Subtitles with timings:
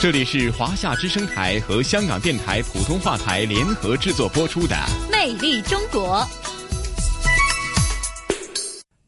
[0.00, 4.76] 这里是华夏之声台和香港电台普通话台联合制作播出的
[5.10, 6.18] 《魅力中国》。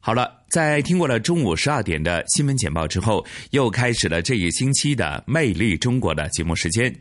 [0.01, 6.93] 好了，在听过了中午十二点的新闻简报之后，又开始了这一星期的《魅力中国》的节目时间。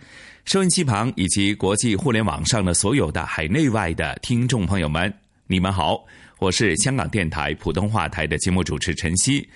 [0.46, 5.12] 收音机旁以及国际互联网上的所有的海内外的听众朋友们，
[5.48, 6.06] 你们好，
[6.38, 9.50] 我是香港电台普通话台的节目主持陈曦。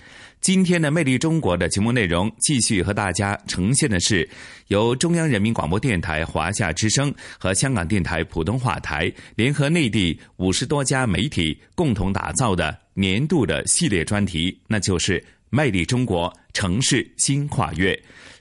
[0.44, 4.28] 今天的《魅力中国》的节目内容，继续和大家呈现的是
[4.66, 17.94] 由中央人民广播电台华夏之声和香港电台普通话台联合内地五十多家媒体共同打造的年度的系列专题，那就是《魅力中国城市新跨越》。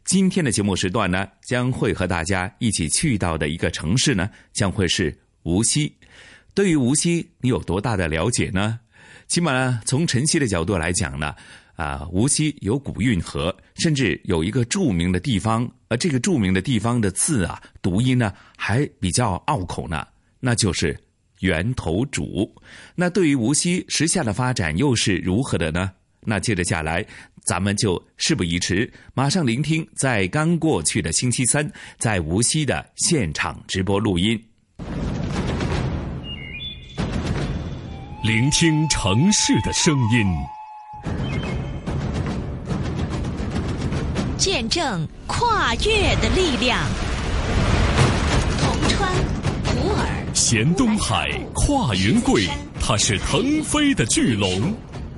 [0.03, 5.89] 今天的节目时段呢，将会和大家一起去到的一个城市呢，将会是无锡。
[6.53, 8.81] 对于无锡，你有多大的了解呢？
[9.29, 11.33] 起码从晨曦的角度来讲呢。
[11.75, 20.05] 啊，无锡有古运河，甚至有一个著名的地方，而这个著名的地方的字啊，读音呢还比较拗口呢，
[20.39, 20.95] 那就是
[21.39, 22.47] 源头渚。
[22.95, 25.91] 那对于无锡时下的发展又是如何的呢？
[26.25, 27.05] 那接着下来，
[27.43, 34.41] 咱们就事不宜迟，马上聆听在刚过去的星期三，在无锡的现场直播录音，
[38.23, 40.62] 聆听城市的声音。
[44.43, 46.77] 见证跨越的力量，
[48.59, 49.09] 铜川、
[49.63, 54.73] 普洱、衔东海、跨云贵，它是腾飞的巨龙；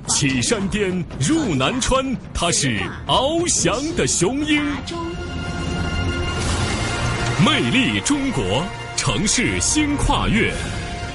[0.06, 4.62] 起山巅、入南川，它是翱翔的雄鹰。
[7.44, 8.62] 魅力中国，
[8.96, 10.52] 城市新跨越。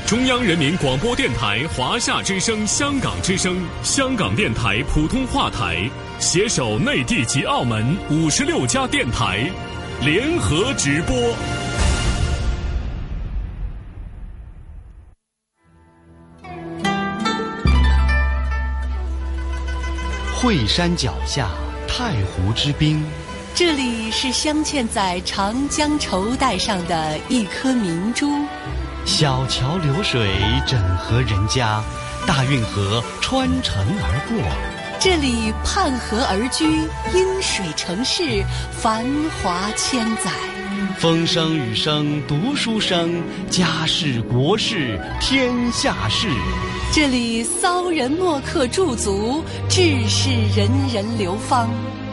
[0.05, 5.89] 中央人民广播电台华夏之声、香港之声、香港电台普通话台
[6.21, 9.49] 携手内地及澳门五十六家电台
[10.01, 11.15] 联合直播。
[20.35, 21.49] 惠山脚下，
[21.87, 23.03] 太湖之滨。
[23.55, 28.45] 这里是镶嵌在长江绸带上的一颗明珠。
[29.05, 30.29] 小桥流水
[30.67, 31.83] 整合人家，
[32.27, 34.80] 大运河穿城而过。
[35.03, 36.63] 这里畔河而居，
[37.11, 39.03] 因水成市，繁
[39.41, 40.31] 华千载。
[40.99, 46.27] 风声雨声读书声，家事国事天下事。
[46.93, 51.67] 这里骚人墨客驻足，志士人人流芳。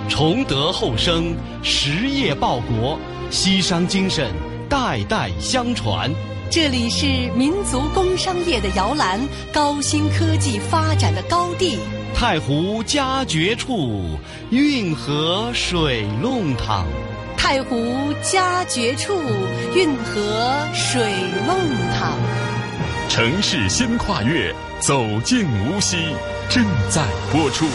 [0.09, 4.33] 崇德厚生，实业报国，西商精神
[4.67, 6.11] 代代相传。
[6.51, 9.21] 这里是民族工商业的摇篮，
[9.53, 11.79] 高新科技发展的高地。
[12.15, 16.87] 太湖佳绝处，运河水弄堂。
[17.37, 19.13] 太湖佳绝处，
[19.75, 21.13] 运河水
[21.47, 21.55] 弄
[21.95, 22.17] 堂。
[23.11, 24.51] 城市新跨越，
[24.81, 25.99] 走进无锡，
[26.49, 27.67] 正在播出。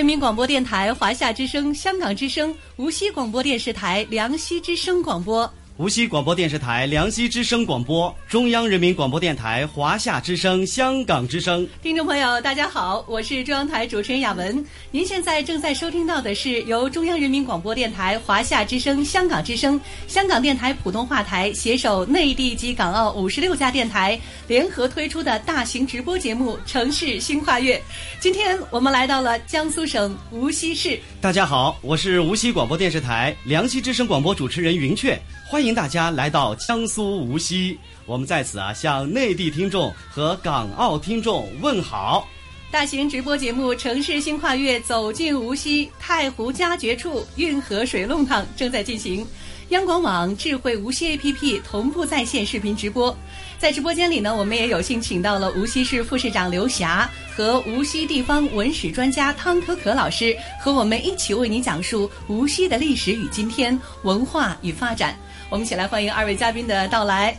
[0.00, 5.42] 人民广播电台、华夏之声、香港之声、无锡广播电视台、梁溪之声广播。
[5.80, 11.66] 无锡广播电视台、梁溪之声广播，中央人民广播电台、华夏之声、香港之声。
[11.82, 14.62] 听众朋友，大家好，我是中央台主持人雅文。
[14.90, 27.78] 您现在正在收听到的是由中央人民广播电台、华夏之声、香港之声、香港电台普通话台携手内地及港澳五十六家电台联合推出的大型直播节目《城市新跨越》。
[28.20, 31.00] 今天我们来到了江苏省无锡市。
[31.22, 35.18] 大家好，我是无锡广播电视台、梁溪之声广播主持人云雀。
[35.50, 37.76] 欢迎大家来到江苏无锡，
[38.06, 42.28] 我们在此啊向内地听众和港澳听众问好。
[42.70, 49.26] 大型直播节目《城市新跨越》走进无锡太湖佳绝处，运河水弄堂正在进行。
[49.70, 53.16] 央广网智慧无锡 APP 同步在线视频直播。
[53.58, 65.18] 在直播间里呢，我们也有幸请到了无锡市副市长刘霞和无锡地方文史专家汤可可老师，和我们一起为您讲述无锡的历史与今天、文化与发展。
[65.50, 67.36] 我们一起来欢迎二位嘉宾的到来。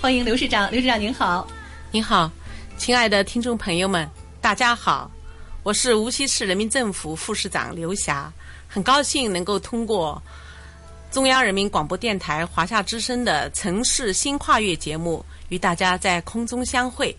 [0.00, 1.46] 欢迎刘市长，刘市长您好。
[1.90, 2.30] 您好，
[2.78, 4.08] 亲爱的听众朋友们，
[4.40, 5.10] 大家好，
[5.62, 8.32] 我是无锡市人民政府副市长刘霞，
[8.66, 10.20] 很高兴能够通过
[11.10, 17.14] 中央人民广播电台华夏之声的城市新跨越节目，与大家在空中相会，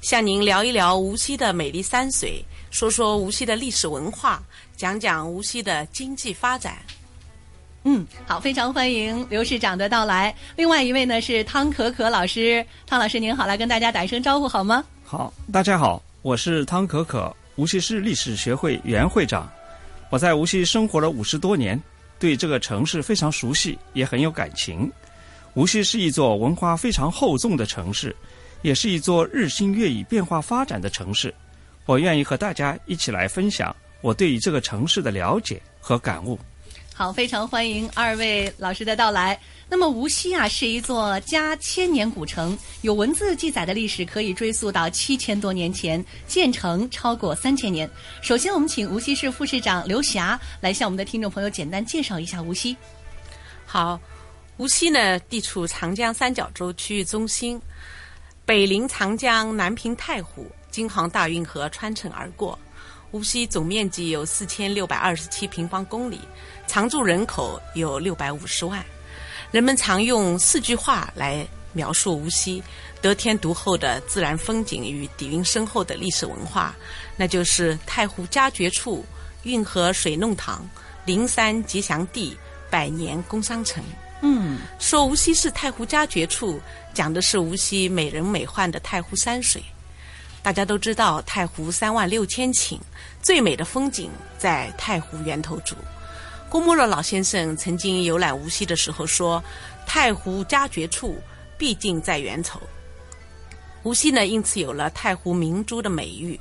[0.00, 4.42] 向您聊一聊无锡的美丽山水，说说无锡的历史文化，
[4.76, 6.78] 讲讲无锡的经济发展。
[7.86, 10.34] 嗯，好，非常欢迎刘市长的到来。
[10.56, 14.82] 另外一位呢是汤可可老师，汤老师您好，来跟大家打一声招呼好吗？
[15.04, 19.50] 好，大家好，我是汤可可，无锡市历史学会原会长。
[20.08, 21.78] 我在无锡生活了五十多年，
[22.18, 24.90] 对这个城市非常熟悉，也很有感情。
[25.52, 28.16] 无锡是一座文化非常厚重的城市，
[28.62, 31.32] 也是一座日新月异、变化发展的城市。
[31.84, 36.38] 我愿意和大家一起来分享我对于这个城市的了解和感悟。
[36.96, 39.36] 好，非常欢迎二位老师的到来。
[39.68, 47.90] 那么无锡啊，是一座家千年古城，有文字记载的历史可以追溯到七千多年前，建成超过三千年。
[48.22, 52.76] 首先，我们请无锡市副市长刘霞来向我们的听众朋友简单介绍一下无锡。
[53.66, 53.98] 好，
[54.58, 57.60] 无锡呢，地处长江三角洲区域中心，
[58.46, 62.56] 北临长江，南平太湖，京杭大运河穿城而过。
[63.14, 66.18] 无锡总面积有四千六百二十七平方公里。
[66.66, 68.84] 常住人口有六百五十万，
[69.52, 72.60] 人们常用四句话来描述无锡
[73.00, 76.74] 得天独厚的自然风景与底蕴深厚的历史文化，
[77.16, 79.06] 那就是太湖佳绝处、
[79.44, 80.68] 运河水弄堂、
[81.04, 82.36] 灵山吉祥地、
[82.68, 83.80] 百年工商城。
[84.22, 86.60] 嗯，说无锡是太湖佳绝处，
[86.92, 89.62] 讲的是无锡美人美奂的太湖山水。
[90.44, 92.78] 大家都知道，太湖三万六千顷，
[93.22, 95.72] 最美的风景在太湖源头渚。
[96.50, 99.42] 郭沫若老先生曾经游览无锡的时候说
[99.88, 101.16] ：“太湖佳绝处，
[101.56, 102.60] 毕竟在源头。”
[103.84, 106.38] 无锡呢，因此有了“太湖明珠”的美誉。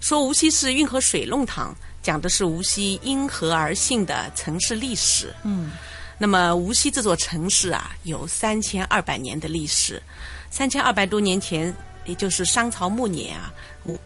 [0.00, 1.72] 说无锡是运河水弄堂，
[2.02, 5.32] 讲的是无锡因河而兴的城市历史。
[5.44, 5.70] 嗯，
[6.18, 10.02] 那么无锡这座城市啊，有三千二百年的历史。
[10.50, 11.72] 三千二百多年前，
[12.08, 13.96] 也就是商朝末年啊，吴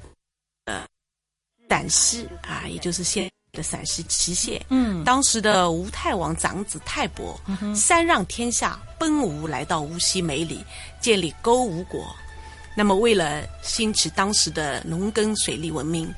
[0.67, 0.85] 呃
[1.71, 3.31] 陕西啊，也就是现。
[3.55, 7.39] 的陕西祁县，嗯，当时的吴太王长子太伯，
[7.77, 10.65] 三让天下，奔吴来到无锡梅里，
[11.03, 12.17] 建立勾吴国。
[12.75, 16.11] 那么，为了兴起当时的农耕水利文明，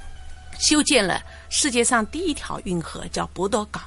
[0.60, 1.20] 修建了
[1.50, 3.82] 世界上第一条运河，叫博多港。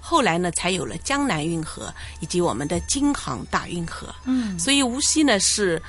[0.00, 4.12] 后来呢，才有了江南运河以及我们的京杭大运河。
[4.24, 5.80] 嗯，所以无锡呢是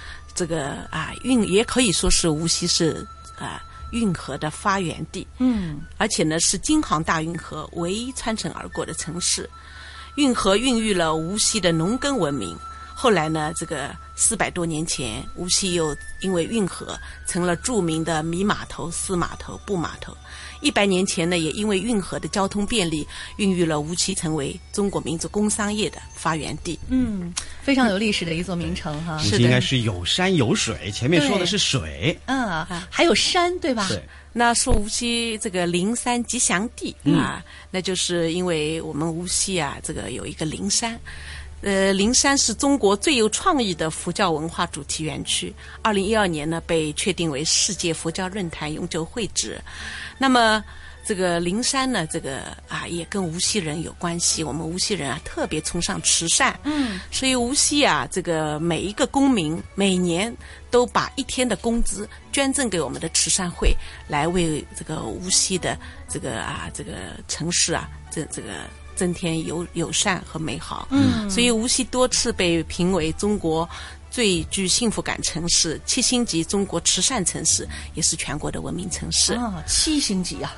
[0.41, 3.05] 这个啊运，也可以说是无锡是
[3.37, 3.61] 啊。
[3.91, 9.47] 运河的发源地，嗯，而且呢是京杭大运河唯一穿城而过的城市。
[10.15, 12.57] 运河孕育了无锡的农耕文明。
[13.01, 16.95] 后来呢，这个四百多年前，无锡又因为运河
[17.25, 20.15] 成了著名的米码头、丝码头、布码头。
[20.61, 23.07] 一百年前呢，也因为运河的交通便利，
[23.37, 26.77] 孕育了无锡成为中国民族工商业的发源地。
[26.89, 27.33] 嗯，
[27.63, 29.17] 非常有历史的一座名城哈。
[29.17, 33.87] 是应该是有山有水，前面说的是水，嗯，还有山，对吧？
[33.89, 33.99] 对。
[34.31, 40.99] 那说无锡这个灵山吉祥地啊，那就是因为我们无锡啊，这个有一个灵山。
[41.61, 45.53] 呃，灵山是中国最有创意的佛教文化主题园区。
[45.83, 49.61] 二零一二年呢，被确定为世界佛教论坛永久会址。
[50.17, 50.63] 那么，
[51.05, 54.43] 这个灵山呢，这个啊，也跟无锡人有关系。
[54.43, 56.59] 我们无锡人啊，特别崇尚慈善。
[56.63, 56.99] 嗯。
[57.11, 60.35] 所以无锡啊，这个每一个公民每年
[60.71, 63.71] 都把一天的工资捐赠给我们的慈善会，
[64.07, 65.77] 来为这个无锡的
[66.09, 66.91] 这个啊，这个
[67.27, 68.49] 城市啊，这这个。
[69.01, 73.67] 增添友友善和美好，嗯，所以无锡多次被评为中国
[74.11, 77.65] 最具幸福感城市、七星级中国慈善城市，
[77.95, 79.33] 也是全国的文明城市。
[79.35, 80.53] 啊，七星级啊！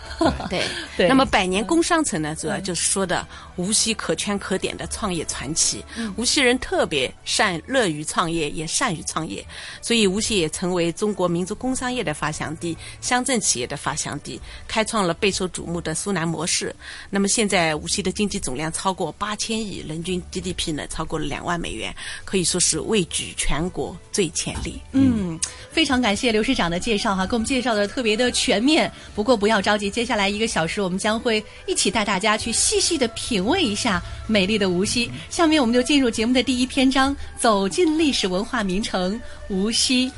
[0.49, 0.65] 对
[0.97, 1.07] 对。
[1.07, 5.85] 那么百年工商城呢，主要就是说的无锡可圈可点的创业传奇。
[6.17, 9.45] 无锡人特别善乐于创业，也善于创业，
[9.83, 16.75] 所以无锡也成为中国民族工商业的发祥地、乡镇企业的发祥地，开创了备受瞩目的苏南模式。
[17.11, 21.95] 那么现在无锡的经济总量超过八千亿，人均 GDP 呢超过了两万美元，
[22.25, 23.31] 可以说是位居。
[23.43, 24.81] 全国最潜力。
[24.93, 25.37] 嗯，
[25.69, 28.89] 非常感谢刘市长的介绍哈，给我们介绍的特别的全面。
[29.13, 35.11] 不过不要着急，接下来一个小时我们将会一起带大家去细细的品味一下美丽的无锡。
[35.29, 39.19] 下面我们就进入节目的第一篇章，走进历史文化名城
[39.49, 40.09] 无锡。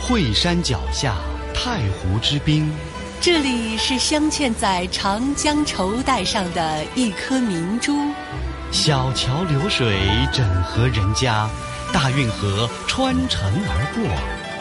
[0.00, 1.16] 惠山脚下，
[1.52, 2.66] 太湖之滨。
[3.22, 7.94] 这里是镶嵌在长江绸带上的一颗明珠。
[8.72, 9.94] 小桥流水，
[10.32, 11.46] 枕河人家，
[11.92, 14.02] 大运河穿城而过。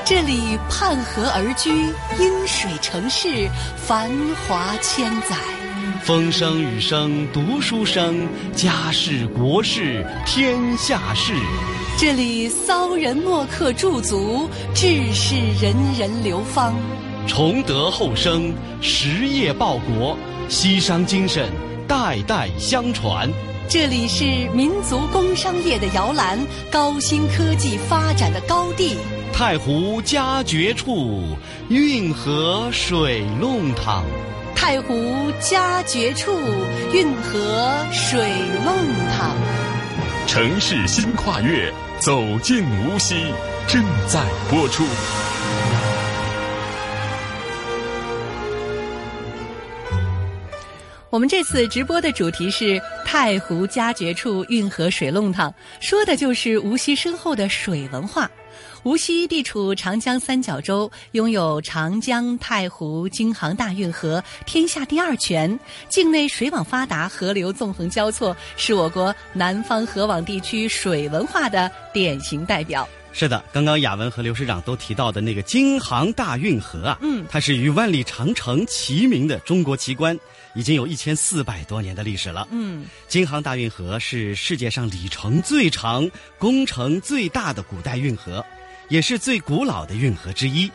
[0.03, 1.71] 这里畔河而居，
[2.19, 4.11] 因水成市，繁
[4.45, 5.37] 华千载。
[6.03, 11.33] 风声雨声读书声，家事国事天下事。
[11.97, 16.75] 这里骚人墨客驻足，志士人人流芳。
[17.29, 20.17] 崇德后生，实业报国，
[20.49, 21.47] 西商精神
[21.87, 23.29] 代代相传。
[23.69, 26.39] 这里是民族工商业的摇篮，
[26.71, 28.97] 高新科技发展的高地。
[29.31, 31.21] 太湖佳绝处，
[31.69, 34.03] 运河水弄堂。
[34.55, 36.35] 太湖佳绝处，
[36.91, 38.27] 运河水
[38.65, 38.73] 弄
[39.15, 39.35] 堂。
[40.25, 43.15] 城市新跨越，走进无锡，
[43.67, 44.19] 正在
[44.49, 44.83] 播出。
[51.11, 55.51] 我们这次直播的主题是“太湖佳绝处，运河水弄堂”，
[55.81, 58.29] 说的就是无锡深厚的水文化。
[58.83, 72.87] 无锡地处长江三角洲，拥有长江、太湖、京杭大运河天下第二泉，境内水网发达，河流纵横交错，是我国南方河网地区水文化的典型代表。
[73.11, 80.17] 是的，刚刚雅文和刘师长都提到的那个京杭大运河啊，嗯，它是与万里长城齐名的中国奇观，
[80.59, 82.45] 已经有一千四百多年的历史了。
[82.51, 88.45] 嗯，京杭大运河是世界上里程最长、工程最大的古代运河，
[88.89, 90.69] 也是最古老的运河之一。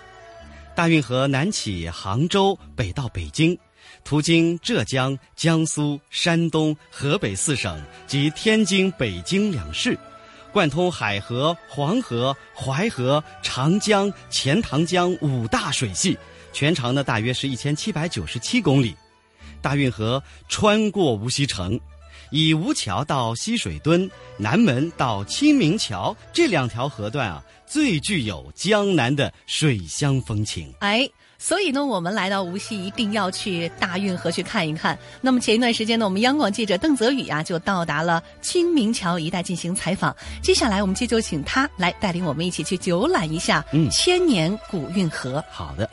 [0.74, 3.58] 大运河南起杭州，北到北京，
[4.04, 9.98] 途经浙江、江苏、山东、河北四省及天津、北京两市。
[10.50, 16.16] 贯通海河、黄河、淮河、长江、钱塘江五大水系，
[16.54, 18.96] 全长呢大约是一千七百九十七公里。
[19.64, 21.80] 大运河穿过无锡城，
[22.30, 30.71] 以吴桥到西水墩、南门到清明桥这两条河段啊，最具有江南的水乡风情。
[30.80, 31.09] 哎。
[31.37, 34.99] 所以呢，我们来到无锡一定要去大运河去看一看。
[35.21, 40.14] 那么前一段时间呢，我们央广记者邓泽宇啊就到达了清明桥一带进行采访。
[40.40, 45.44] 接下来我们就就请他来带领我们一起去游览一下千年古运河。
[45.50, 45.90] 好的。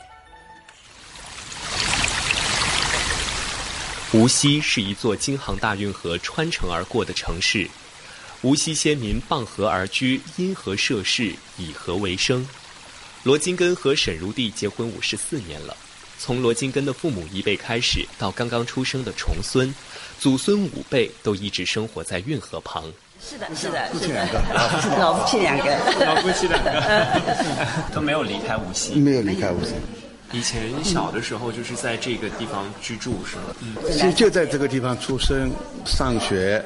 [4.12, 7.66] 无锡是一座京杭大运河穿城而过的城市，
[8.42, 12.46] 无锡先民傍河而居，因河设市，以河为生。
[13.22, 15.74] 罗金根和沈如娣结婚五十四年了，
[16.18, 19.74] 从罗金根的父母一辈开始，到刚刚出生的重孙，
[20.18, 22.84] 祖孙五辈都一直生活在运河旁。
[23.18, 25.64] 是的，是的，夫妻两个， 老夫妻两个，
[26.04, 29.72] 老夫妻两个，都没有离开无锡，没有离开无锡。
[30.32, 33.42] 以前小的时候就是在这个地方居住，是吗？
[33.60, 35.50] 嗯，就就在这个地方出生、
[35.84, 36.64] 上学。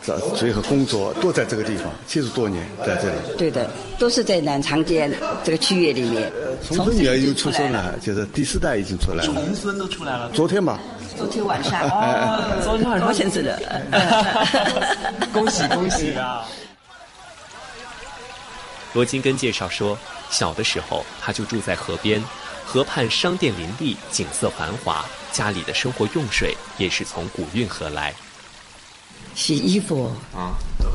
[0.00, 3.36] 这最后工作都在这个地方，七十多年在这里。
[3.36, 5.10] 对的，都是在南长街
[5.44, 6.32] 这个区域里面。
[6.66, 9.24] 重孙女儿又出生了，就是第四代已经出来了。
[9.24, 10.30] 重孙都出来了。
[10.30, 10.78] 昨天吧。
[11.16, 11.82] 昨天晚上。
[11.90, 13.60] 哦， 昨天晚上现在的。
[15.34, 16.46] 恭喜恭喜啊！
[18.94, 19.98] 罗金根介绍说，
[20.30, 22.22] 小的时候他就住在河边，
[22.70, 28.14] 河畔商店林立，景色繁华，家里的生活用水也是从古运河来。
[29.34, 30.52] 洗衣服啊，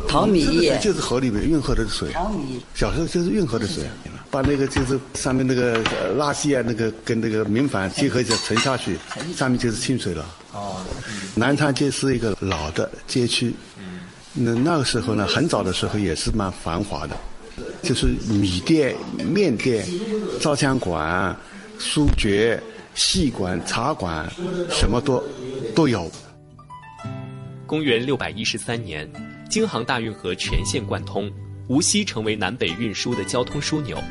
[0.08, 0.46] 淘米
[0.80, 2.12] 就是河里面运河的水。
[2.12, 2.64] 淘米。
[2.76, 3.86] 小时候就是运河的水，
[4.30, 5.84] 把那个就是上面那个
[6.16, 8.96] 垃圾啊，那个跟那个明矾结合起来沉下去，
[9.36, 10.24] 上面就是清水了。
[10.52, 10.76] 哦，
[11.34, 13.52] 南昌街是一个老的街区，
[14.34, 17.18] 那那个时候呢，很早的时候也是蛮繁华的，
[17.82, 19.84] 就是米店、面店、
[20.40, 21.36] 照相馆、
[21.86, 22.58] 书局、
[22.96, 24.28] 戏馆、茶馆，
[24.72, 25.22] 什么都
[25.76, 26.10] 都有。
[27.68, 29.08] 公元六百一十三年，
[29.50, 31.30] 京杭大运河全线贯通，
[31.68, 34.02] 无锡成为南北运输的交通枢纽。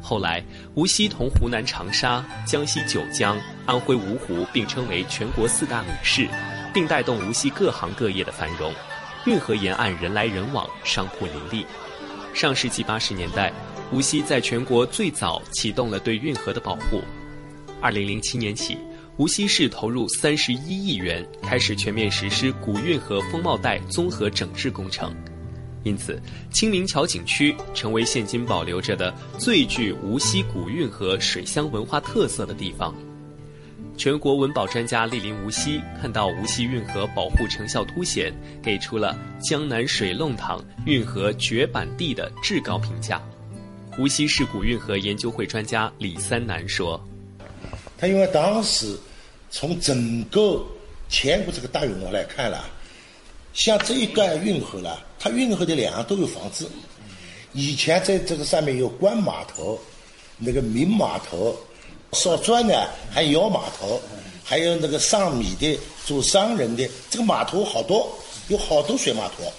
[0.00, 0.42] 后来，
[0.74, 6.26] 无锡同湖南长沙、江西九江、安徽芜湖并称为全国四大米市，
[6.72, 8.72] 并带动无锡各行各业的繁荣。
[9.26, 11.66] 运河沿岸人来人往，商铺林立。
[12.34, 13.52] 上世纪八十年代，
[13.92, 17.02] 无锡在全国最早启动了对运河的保护。
[17.80, 18.76] 二零零七年起。
[19.18, 25.14] 无锡市投入三十一亿元，开始全面实施古运河风貌带综合整治工程。
[25.84, 26.20] 因此，
[26.50, 32.94] 清明桥景区成为现今保留着的最具无锡古运河水乡文化特色的地方。
[33.96, 38.32] 全国文保专家莅临无锡，看到无锡运河保护成效凸显，
[38.62, 43.22] 给出了“江南水弄堂，运河绝版地”的至高评价。
[43.98, 47.00] 无锡市古运河研究会专家李三南说
[47.98, 48.98] ：“他因为当时
[49.50, 50.64] 从整个
[51.08, 52.64] 全国这个大运河来看了，
[53.52, 56.68] 像这一段运河了，它运河的两岸都有房子。
[57.52, 59.78] 以前在这个上面有官码头，
[60.38, 61.54] 那个民码头。”
[62.12, 64.00] 烧砖的，还有码头，
[64.44, 68.12] 还有那个上米的，做商人的，这个码头好多，
[68.48, 69.50] 有好多水码头。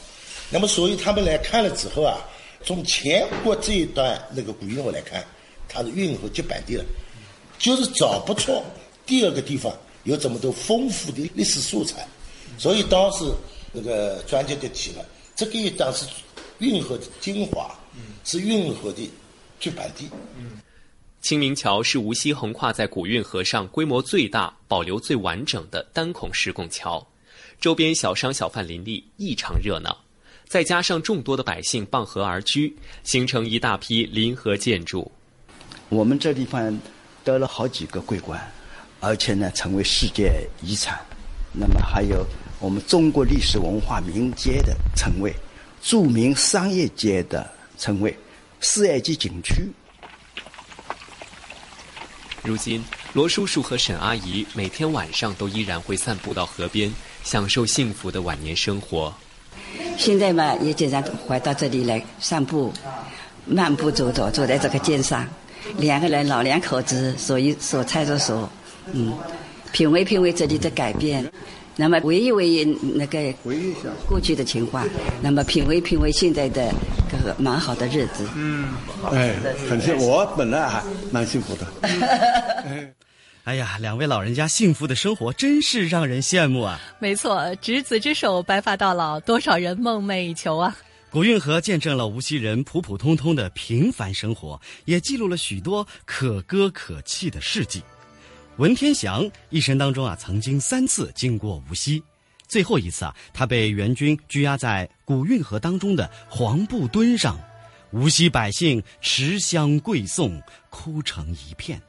[0.49, 2.19] 那么，所以他们来看了之后啊，
[2.63, 5.25] 从前国这一段那个古运河来看，
[5.67, 6.85] 它是运河绝版地了，
[7.57, 8.61] 就是找不出
[9.05, 12.07] 第二个地方有这么多丰富的历史素材。
[12.59, 13.25] 所以当时
[13.71, 15.03] 那个专家就提了，
[15.35, 16.05] 这个当时
[16.59, 17.75] 运河的精华，
[18.23, 19.09] 是运河的
[19.59, 20.07] 绝版地。
[21.23, 27.07] 清明桥是无锡横跨在古运河上规模最大、保留最完整的单孔石拱桥，
[27.61, 29.97] 周边小商小贩林立，异常热闹。
[30.49, 32.75] 再加上众多的百姓傍河而居，
[33.05, 35.09] 形成一大批临河建筑。
[35.87, 36.77] 我们这地方
[37.23, 38.51] 得了好几个桂冠，
[38.99, 40.99] 而且呢成为世界遗产。
[41.53, 42.27] 那么还有
[42.59, 45.33] 我们中国历史文化名街的称谓，
[45.81, 48.13] 著名商业街的称谓，
[48.59, 49.71] 四 A 级景区。
[52.43, 52.83] 如今，
[53.13, 56.91] 罗叔叔和沈阿姨每天晚上都依然会散步到河边，
[57.23, 59.13] 享受幸福的晚年生活。
[59.97, 62.73] 现在嘛，也经常回到这里来散步、
[63.45, 65.25] 漫步走走，坐在这个街上，
[65.77, 68.49] 两个人老两口子，所以所猜着所，
[68.91, 69.13] 嗯，
[69.71, 71.25] 品味品味这里的改变。
[71.77, 73.73] 那么，回忆回忆那个回忆
[74.07, 74.85] 过去的情况，
[75.21, 76.73] 那么品味品味现在的
[77.23, 78.27] 个蛮好的日子。
[78.35, 78.67] 嗯，
[79.11, 79.33] 哎，
[79.69, 81.65] 很幸，我本来还蛮幸福的。
[83.45, 86.79] 哎呀，两位老人家幸福的生活真是让人羡慕啊！
[86.99, 90.73] 没错，执子之手，白发到老，多少人梦寐以求啊！
[91.09, 97.83] 古运河见证了无锡人普普通通的平凡生活，也记录了许多可歌可泣的事迹。
[98.57, 102.01] 文天祥一生当中啊，曾经三次经过无锡，
[102.47, 107.39] 最后一次啊，他被元军拘押在古运河当中的黄布墩上，
[107.91, 111.81] 无锡百姓持香跪送，哭成一片。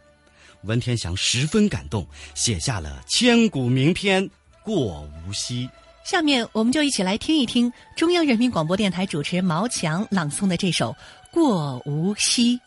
[0.63, 4.25] 文天祥十分感动，写下了千古名篇
[4.63, 5.67] 《过无锡》。
[6.11, 10.91] 下面我们就一起来听一听中央人民广播电台主持人毛强朗诵的这首
[11.31, 12.59] 《过无锡》。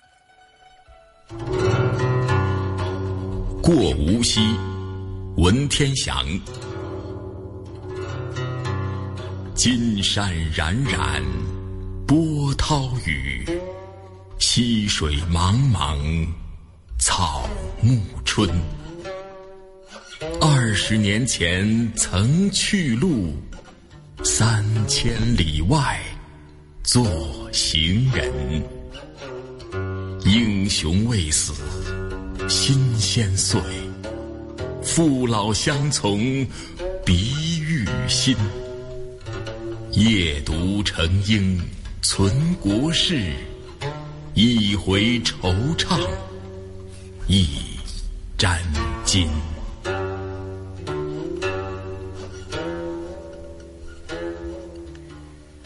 [3.62, 4.42] 过无锡，
[5.38, 6.26] 文天祥。
[9.58, 11.24] 金山冉冉，
[12.06, 13.44] 波涛雨；
[14.38, 16.28] 溪水茫茫，
[17.00, 17.50] 草
[17.82, 18.48] 木春。
[20.40, 23.34] 二十年前曾去路，
[24.24, 26.00] 三千里外
[26.84, 27.04] 做
[27.52, 28.32] 行人。
[30.24, 31.52] 英雄未死。
[32.48, 33.60] 心先碎，
[34.84, 36.46] 父老乡从
[37.04, 38.38] 鼻欲心。
[39.98, 41.60] 夜读成英
[42.04, 43.34] 存国事，
[44.36, 46.00] 一回惆怅
[47.26, 47.48] 一
[48.38, 48.62] 沾
[49.04, 49.28] 巾。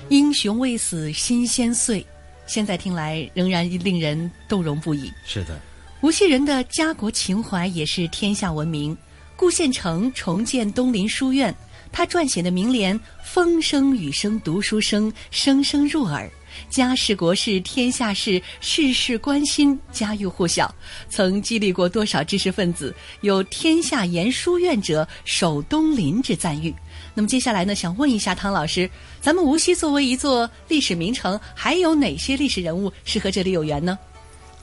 [0.07, 2.05] 英雄未死心先碎，
[2.47, 5.11] 现在听来仍然令人动容不已。
[5.25, 5.59] 是的。
[5.99, 8.97] 无锡人的家国情怀也是天下闻名。
[9.35, 11.53] 顾县城重建东林书院，
[11.91, 16.29] 他撰写的名联“风声雨声读书声，声声入耳”，
[16.69, 20.73] 家事国事天下事，事事关心，家喻户晓，
[21.09, 26.73] 曾激励过多少知识分子，有“天下言书院者，守东林”之赞誉。
[27.13, 33.97] 那么接下来呢，想问一下汤老师，咱们无锡作为一座历史名城，还有哪些历史人物是和这里有缘呢？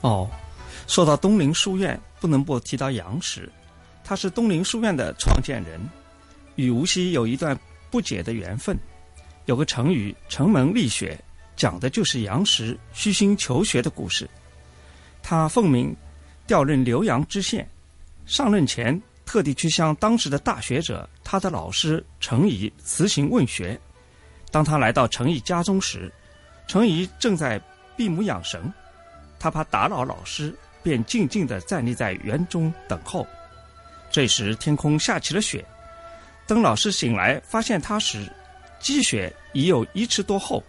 [0.01, 0.29] 哦。
[0.87, 3.47] 说到东林书院，不能不提到杨时，
[4.03, 5.79] 他是东林书院的创建人，
[6.59, 7.57] 与无锡有一段
[7.89, 8.77] 不解的缘分。
[9.45, 11.17] 有个成语“城门立雪”，
[11.55, 14.29] 讲的就是杨时虚心求学的故事。
[15.23, 15.95] 他奉命
[16.45, 17.67] 调任浏阳知县，
[18.25, 23.79] 上任前特地去向当时的大学者，他的老师程颐辞行问学。
[24.51, 26.11] 当他来到程颐家中时，
[26.67, 27.59] 程颐正在
[27.95, 28.71] 闭目养神，
[29.39, 30.53] 他怕打扰老师。
[30.81, 33.27] 便静静地站立在园中等候。
[34.09, 35.63] 这时天空下起了雪，
[36.49, 38.27] 等老师醒来发现他时，
[38.79, 40.63] 积雪已有一尺多厚，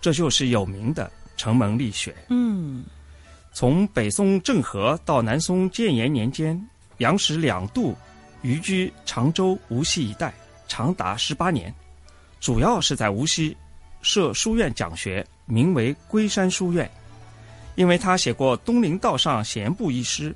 [0.00, 2.14] 这就是有名的城门立雪。
[2.28, 2.84] 嗯，
[3.52, 6.56] 从北宋郑和到南宋建炎年间，
[6.98, 7.96] 杨时两度
[8.42, 10.32] 移居常州、无锡一带，
[10.68, 11.74] 长达十八年，
[12.38, 13.56] 主要是在无锡
[14.02, 16.88] 设书院讲学，名为龟山书院。
[17.74, 20.32] 因为他写过《东陵道上闲步》一诗，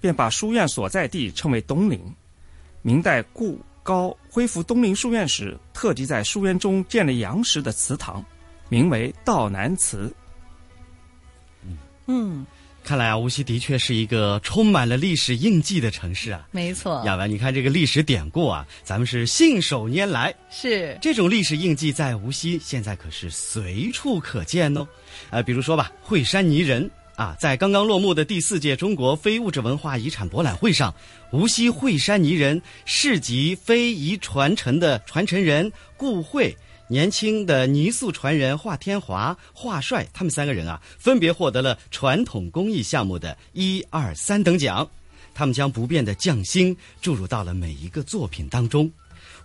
[0.00, 2.00] 便把书院所在地称为东陵。
[2.86, 8.24] 明代顾高恢复东林书院时，特地在书院中建了杨时的祠堂，
[8.68, 10.14] 名为道南祠。
[12.06, 12.46] 嗯，
[12.84, 16.46] 看来啊，无锡的确是一个充满了历史印记的城市啊。
[16.52, 20.32] 没错，亚文，你看这个历史典故啊，咱们是信手拈来。
[20.48, 24.86] 是这种历史印记在无锡现在可是随处可见哦。
[25.30, 30.94] 呃，比如说吧，惠山泥人啊，在刚刚落幕的第四届中国非物质文化遗产博览会上，
[31.32, 36.54] 无锡惠山泥人市级非遗传承的传承人顾慧。
[36.88, 44.88] 年轻的泥塑传人华天华、华帅，他们三个人啊，分别获得了传统工艺项目的一二三等奖。
[45.34, 48.92] 他们将不变的匠心注入到了每一个作品当中。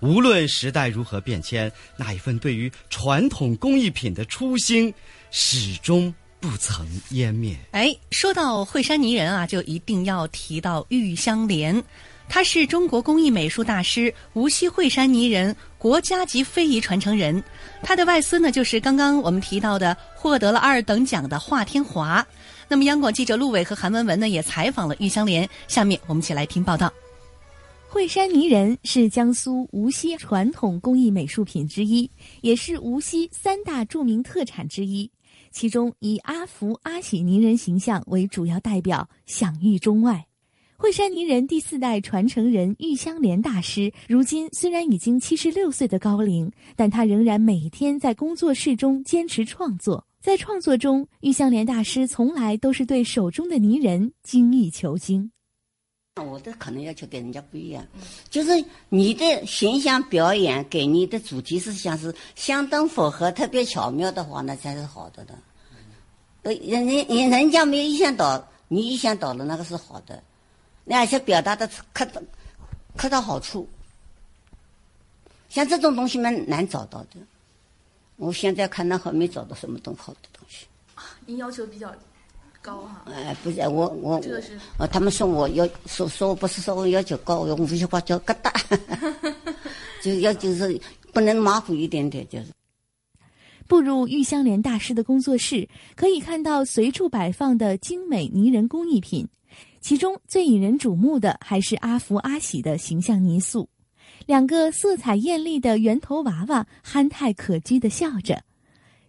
[0.02, 4.94] 无论时代如何变迁，那一份对于传统工艺品的初心，
[5.32, 7.56] 始终不曾湮灭。
[7.72, 11.82] 哎，说到惠山泥人啊，就一定要提到玉香莲。
[12.28, 17.44] 他是中国工艺美术大师、无锡惠山泥人国家级非遗传承人。
[17.84, 22.26] 他的外孙呢，就是刚刚我们提到的获得了二等奖的华天华。
[22.68, 25.48] 那么，央广记者陆伟和韩文文呢，也采访了玉香莲。
[25.68, 26.92] 下面我们一起来听报道。
[27.90, 35.12] 惠山泥人是江苏无锡传统工艺美术品之一，也是无锡三大著名特产之一。
[35.52, 40.26] 其中以阿福、阿喜泥人形象为主要代表，享誉中外。
[40.78, 50.04] 惠山泥人第四代传承人玉香莲大师，如今虽然已经七十六岁的高龄，但他仍然每天在工作室中坚持创作。
[50.20, 55.32] 在创作中，玉香莲大师从来都是对手中的泥人精益求精。
[56.22, 57.86] 我的可能要求跟人家不一样，
[58.30, 65.36] 就是你的形象表演给你的主题思想是相当符合、特别巧妙的话，那才是好的的。
[66.44, 70.24] 人人人家没有意想到，你意想到了，那个是好的。
[70.88, 72.22] 而且表达的恰到
[72.98, 73.70] 恰到好处，
[75.48, 77.20] 像这种东西蛮难找到的。
[78.18, 80.66] 我现在看那还没找到什么东好的东西。
[81.26, 81.94] 您要求比较
[82.62, 83.04] 高哈？
[83.06, 88.52] 哎，不是我我这个是呃，他们说我要说说我不是说我要求高，用无锡话叫疙瘩，
[90.02, 90.80] 就要就是
[91.12, 92.46] 不能马虎一点点，就是。
[93.68, 99.28] 步入玉香莲大师的工作室，可以看到随处摆放的精美泥人工艺品。
[99.80, 103.68] 其中最引人瞩目的还是阿福、阿喜的形象泥塑，
[104.26, 108.44] 两个色彩艳丽的圆头娃娃憨态可掬的笑着。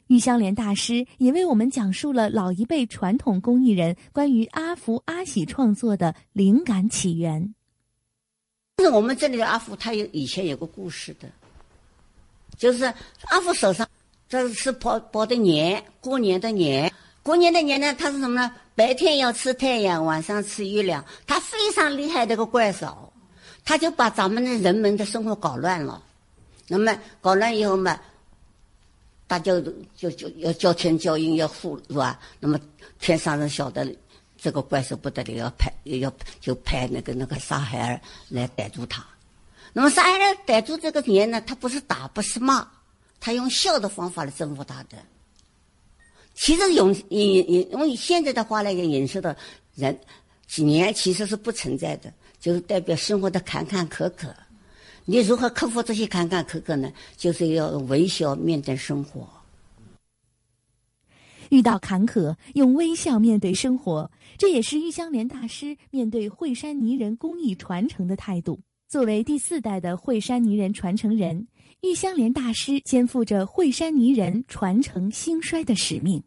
[0.09, 7.55] 玉香莲大师也为我们讲述了老一辈传统工艺人关于阿福、阿喜创作的灵感起源。
[8.79, 11.29] 就是我们这里的阿福，他有以前有个故事的，
[12.57, 12.85] 就是
[13.31, 13.87] 阿福手上
[14.29, 16.93] 这是包包的年，过年的年。
[17.23, 18.53] 过年的年呢，他是什么呢？
[18.75, 21.05] 白天要吃太阳，晚上吃月亮。
[21.27, 23.13] 他非常厉害的个怪手，
[23.65, 26.03] 他就把咱们的人们的生活搞乱了。
[26.67, 28.01] 那么搞乱以后嘛，
[29.33, 29.59] 大家
[29.97, 32.21] 就就要叫天叫应要护是吧？
[32.39, 32.61] 那么
[33.01, 33.97] 天上人晓得
[34.37, 39.03] 这个怪兽不得了，要派要就派那个那个沙海儿来逮住他。
[39.73, 42.69] 那么沙海儿逮住这个年呢，他不是打不是骂，
[43.21, 44.99] 他用笑的方法来征服他的。
[46.35, 49.35] 其实用引引用现在的话来讲，引申的
[49.75, 49.99] 人
[50.47, 54.29] 几年其实是不存在的，就是代表生活的坎坎坷坷。
[55.05, 56.93] 你如何克服这些坎坎坷坷呢？
[57.17, 59.29] 就是要微笑面对生活。
[61.51, 68.61] 遇到坎坷，用微笑面对生活，这也是玉香莲大师面对惠山泥人工艺传承的态度。
[68.89, 71.47] 作为第四代的惠山泥人传承人。
[71.81, 76.23] 玉香莲大师肩负着惠山泥人传承兴衰的使命，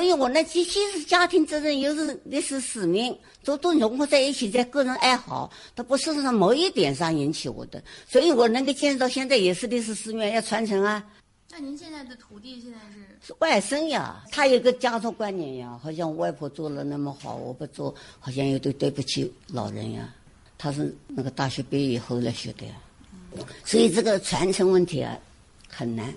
[0.00, 11.04] 所以我那，既既是家庭责任，又是历史使命，都都融合在一起，在个人爱好，它不是从某一点上引起我的，所以我能够坚持到现在，也是历史使命要传承啊。
[11.50, 20.08] 那您现在的徒弟现在是是外甥呀，他有个家族观念呀，好像我外婆做了那么好，我不做，好像有点对不起老人呀。
[20.56, 22.72] 他是那个大学毕业以后来学的呀。
[23.66, 25.14] 所以这个传承问题啊，
[25.68, 26.10] 很难。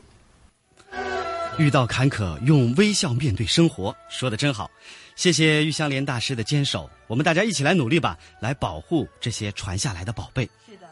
[1.60, 4.70] 遇到坎坷用微笑面对生活，说的真好。
[5.16, 10.50] 谢谢玉香莲大师的坚守，我们大家一起来努力吧，来保护这些传下来的宝贝。
[10.66, 10.88] 是的。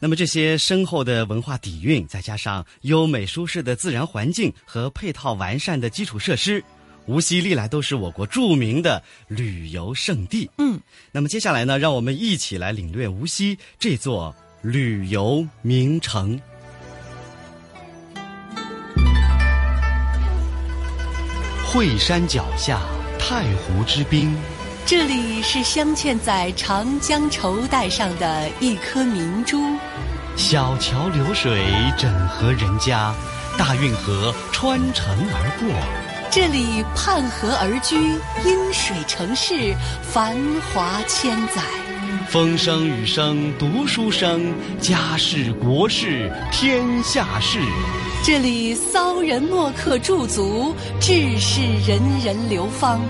[0.00, 6.64] 那么这些深厚的文化底蕴，再加上优美舒适的自然环境和配套完善的基础设施，
[7.06, 10.50] 无锡历来都是我国著名的旅游胜地。
[10.58, 10.80] 嗯。
[11.12, 16.40] 那么接下来呢，让我们一起来领略无锡这座旅游名城。
[21.72, 22.80] 惠山脚下，
[23.16, 24.36] 太湖之滨。
[24.84, 29.76] 这里是镶嵌在长江绸带上的一颗明珠。
[30.36, 31.62] 小桥流水，
[31.96, 33.14] 整合人家；
[33.56, 35.70] 大运河穿城而过。
[36.28, 40.36] 这里畔河而居，因水成市，繁
[40.74, 41.62] 华千载。
[42.30, 47.58] 风声雨声读书声，家事国事天下事。
[48.22, 53.00] 这里骚人墨客驻足，志士人人流芳，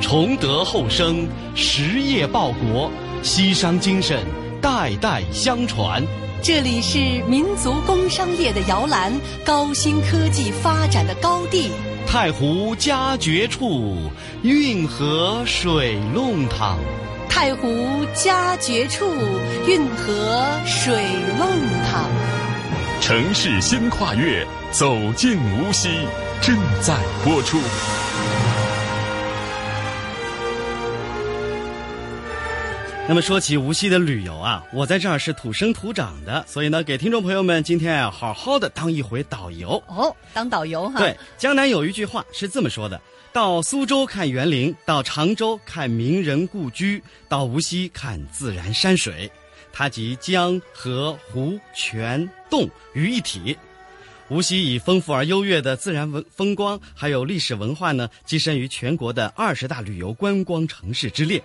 [0.00, 2.88] 崇德厚生，实业报国，
[3.20, 4.24] 西商精神
[4.62, 6.00] 代代相传。
[6.40, 9.12] 这里是民族工商业的摇篮，
[9.44, 11.72] 高新科技发展的高地。
[12.06, 13.96] 太湖佳绝处，
[14.42, 16.78] 运河水弄堂。
[17.28, 19.04] 太湖佳绝处，
[19.66, 21.04] 运河水
[21.38, 21.48] 弄
[21.84, 22.08] 堂。
[23.00, 25.88] 城市新跨越，走进无锡，
[26.42, 27.58] 正在播出。
[33.06, 40.98] 那么说起无锡的旅游啊，我在这儿是土生土长的，所以呢，给听众朋友们今天啊好好的当一回导游哦，当导游哈。
[40.98, 43.00] 对，江南有一句话是这么说的：
[43.32, 49.30] 到苏州看园林，到常州看名人故居，到无锡看自然山水。
[49.72, 53.56] 它集江河湖泉洞于一体。
[54.28, 61.42] 无锡以丰富而优越的自然文风光，还有历史文化呢，跻身于全国的二十大旅游观光城市之列。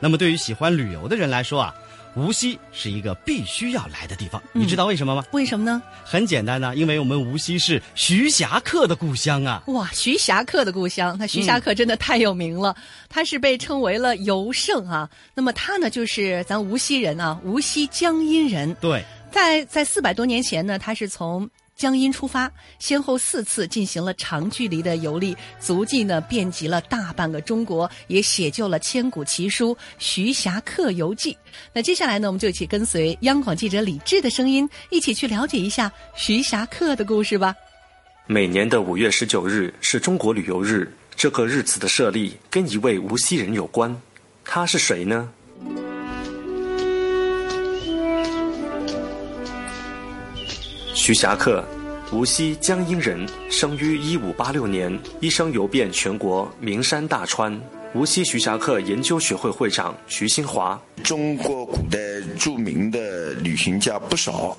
[0.00, 1.74] 那么，对于喜欢旅游的人来说啊，
[2.18, 4.42] 无锡是一个必须要来的地方。
[4.52, 5.24] 你知道为什么吗？
[5.30, 5.80] 为什么呢？
[6.04, 9.62] 很简单呢，因为我们无锡是徐霞客的故乡啊！
[9.68, 12.74] 哇，徐霞客的故乡，那徐霞客真的太有名了，
[13.08, 15.08] 他是被称为了游圣啊。
[15.34, 18.74] 那么他呢，就是咱无锡人啊，无锡江阴人。
[18.80, 21.48] 对，在在四百多年前呢，他是从。
[21.78, 31.32] 江阴出发，先后四次进行了长距离的游历，足迹呢遍及了大半个中国，也写就了千古奇书《徐霞客游记》。
[31.72, 37.54] 那接下来呢，我们就一起跟随央广记者李志的声音，一起去了解一下徐霞客的故事吧。
[38.26, 43.96] 每年的五月十九日是中国旅游日，这个日子的设立跟一位无锡人有关，
[44.44, 45.30] 他是谁呢？
[51.08, 51.64] 徐霞客，
[52.12, 57.58] 无锡江阴人，生于一五八六年，一生游遍全国名山大川。
[57.94, 61.98] 无锡徐霞客研究学会会长徐新华，中国古代
[62.38, 64.54] 著名的旅行家不少，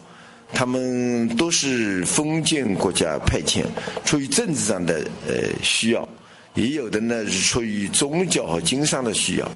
[0.52, 3.64] 他们都是封建国家派遣，
[4.04, 6.10] 出于政治上的呃需要，
[6.56, 9.48] 也有的呢是出于宗教和经商的需要。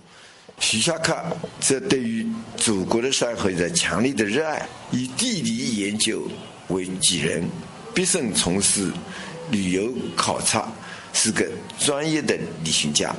[0.60, 1.17] 徐霞客
[1.60, 2.23] 则对于
[2.56, 6.27] 祖国的山河有着强烈的热爱，以地理研究。
[6.73, 7.47] 为己任，
[7.93, 8.91] 毕生从事
[9.51, 10.67] 旅游考察，
[11.13, 11.47] 是个
[11.79, 13.15] 专业的旅行家。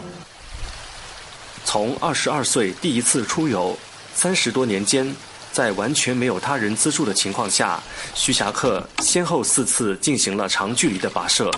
[1.65, 3.79] 从二十二岁第一次出游，
[4.15, 5.15] 三十多年间，
[5.53, 7.83] 在完全没有他人资助的情况下，
[8.15, 11.51] 徐霞客先后四次进行了长距离的跋涉，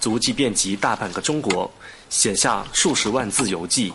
[0.00, 1.70] 足迹遍及大半个中国，
[2.08, 3.92] 写下数十万字游记。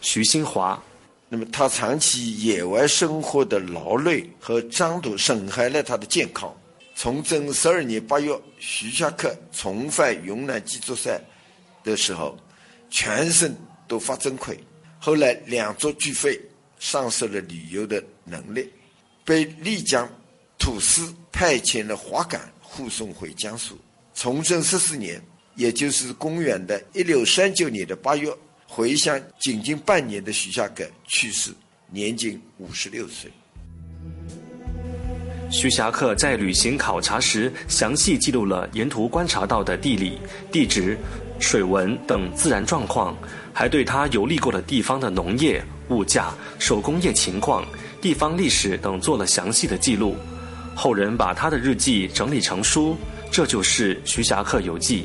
[0.00, 0.80] 徐新华。
[1.28, 6.50] 那么，他长期野外生活的劳累和张度损害了他的健康。
[6.98, 11.16] 崇祯十二年八月，徐霞客重返云南鸡足山
[11.84, 12.36] 的时候，
[12.90, 13.56] 全身
[13.86, 14.58] 都发针溃。
[14.98, 16.36] 后来两足俱废，
[16.80, 18.68] 丧失了旅游的能力，
[19.24, 20.10] 被丽江
[20.58, 23.78] 土司派遣了滑杆护送回江苏。
[24.12, 25.22] 崇祯十四年，
[25.54, 28.28] 也就是公元的一六三九年的八月。
[28.66, 31.52] 回乡仅仅半年的徐霞客去世，
[31.92, 33.30] 年仅五十六岁。
[35.50, 40.20] 徐霞客在旅行考察时，详细记录了沿途观察到的地理、
[40.52, 40.96] 地质、
[41.40, 43.16] 水文等自然状况，
[43.52, 47.66] 还对他游历过的地方的农业、物价、手工业情况、
[48.00, 50.16] 地方历史等做了详细的记录。
[50.74, 52.96] 后人把他的日记整理成书，
[53.30, 55.02] 这就是《徐霞客游记》。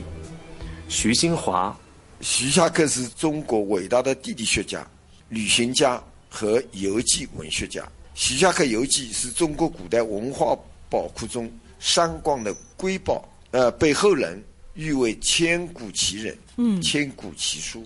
[0.89, 1.75] 徐新华。
[2.19, 4.86] 徐霞客是中国伟大的地理学家、
[5.29, 7.82] 旅行家和游记文学家。
[8.15, 10.56] 《徐霞客游记》是中国古代文化
[10.89, 14.41] 宝库中三光的瑰宝，呃，被后人
[14.76, 17.84] 誉为千古奇人，嗯千古奇书。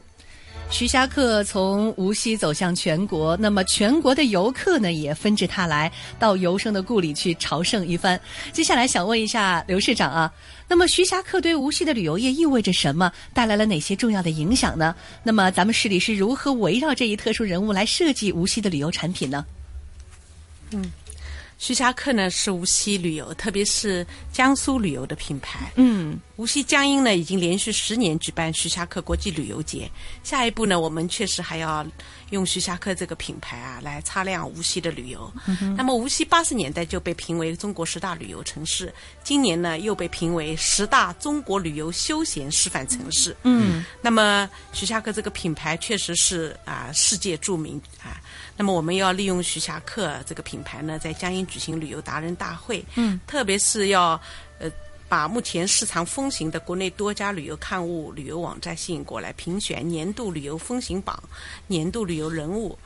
[0.70, 8.20] 徐霞客从无锡走向全国，那么全国的游客呢也纷至沓来到游生的故里去朝圣一番。
[8.52, 10.34] 接下来想问一下刘市长啊，
[10.68, 13.10] 那么徐霞客对无锡的旅游业意味着什么？
[13.34, 14.94] 带来了哪些重要的影响呢？
[15.24, 19.46] 那么咱们市里是如何围绕这一特殊人物来设计无锡的旅游产品呢？
[20.72, 20.92] 嗯，
[21.58, 25.72] 徐霞客呢是无锡旅游，特别是江苏旅游的品牌。
[25.76, 29.90] 嗯，无锡江阴呢已经连续十年举办徐霞客国际旅游节。
[30.24, 31.86] 下一步呢，我们确实还要
[32.30, 35.32] 用徐霞客这个品牌啊来擦亮无锡的旅游。
[35.48, 43.36] 嗯那么无锡八十年代就被评为中国十大旅游城市，今年呢又被评为十大中国旅游休闲示范城市。
[43.44, 48.22] 嗯，那么徐霞客这个品牌确实是啊世界著名啊。
[48.58, 52.84] 那么我们要利用徐霞客这个品牌呢，在江阴举行旅游达人大会。
[52.96, 54.20] 嗯，特别是要
[54.60, 54.70] 呃
[55.08, 61.22] 把目前市场风行的国内多家旅游刊物、旅游网站吸引过来，评选年度旅游风行榜、
[61.68, 62.78] 年度旅游人物。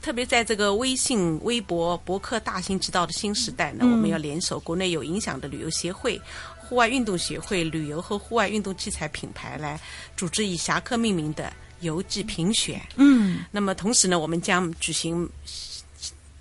[0.00, 6.20] 特别在这个微信、微博、博客大行其道的新时代呢，嗯我们要联手国内有影响的旅游协会、
[6.56, 9.80] 户外运动协会、旅游和户外运动器材品牌来
[10.16, 12.80] 组织以侠客命名的游记评选。
[12.96, 15.28] 嗯，那么同时呢，我们将举行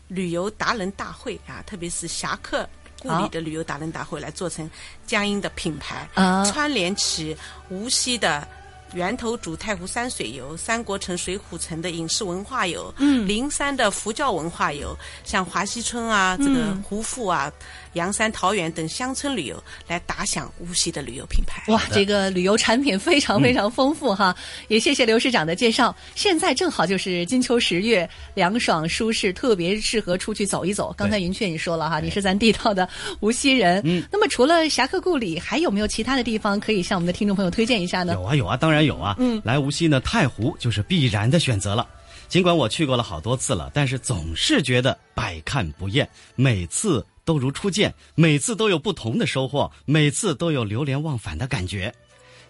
[0.08, 2.68] 旅游达人大会啊，特别是侠客
[3.00, 4.70] 故里的旅游达人大会，来做成
[5.06, 7.36] 江阴的品牌，啊串联起
[7.70, 8.48] 无锡的。
[8.94, 17.52] 源头主太湖山水游、三国城、水浒城的影视文化游，嗯灵山的佛教文化游，像华西村啊、这个嗯胡阜啊、
[17.96, 21.64] 阳山、桃源等乡村旅游，来打响无锡的旅游品牌。
[21.74, 24.36] 哇，这个旅游产品非常非常丰富哈，
[24.68, 25.96] 也谢谢刘市长的介绍。
[26.14, 30.94] 现在正好就是金秋十月，凉爽舒适，特别适合出去走一走。
[30.98, 32.88] 刚才云雀你说了哈，你是咱地道的
[33.20, 33.82] 无锡人。
[33.84, 38.14] 嗯，那么除了侠客故里，还有没有其他的地方可以向我们的听众朋友推荐一下呢？
[38.14, 39.16] 有啊有啊，当然有啊。
[39.18, 41.88] 嗯，来无锡呢，太湖就是必然的选择了。
[42.28, 51.94] 尽管我去过了好多次了，但是总是觉得百看不厌，每次都如初见，每次都有不同的收获，每次都有流连忘返的感觉。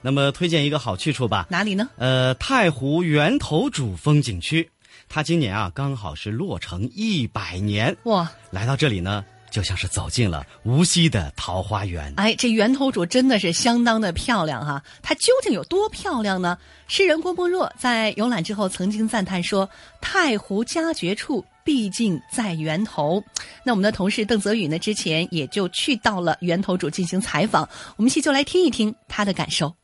[0.01, 1.89] 那么推荐一个好去处吧，哪里呢？
[1.97, 4.69] 呃，太湖源头主风景区，
[5.09, 7.97] 它今年啊刚好是落成一百年。
[8.03, 12.13] 哇，来到这里呢，就像是走进了无锡的桃花源。
[12.17, 14.83] 哎，这源头主真的是相当的漂亮哈！
[15.01, 16.55] 它究竟有多漂亮呢？
[16.87, 19.67] 诗人郭沫若在游览之后曾经赞叹说
[20.01, 23.21] ：“太湖佳绝处，毕竟在源头。”
[23.65, 29.75] 那我们的同事邓泽宇呢，之前也就去到了源头主进行采访，我们一起就来听一听他的感受。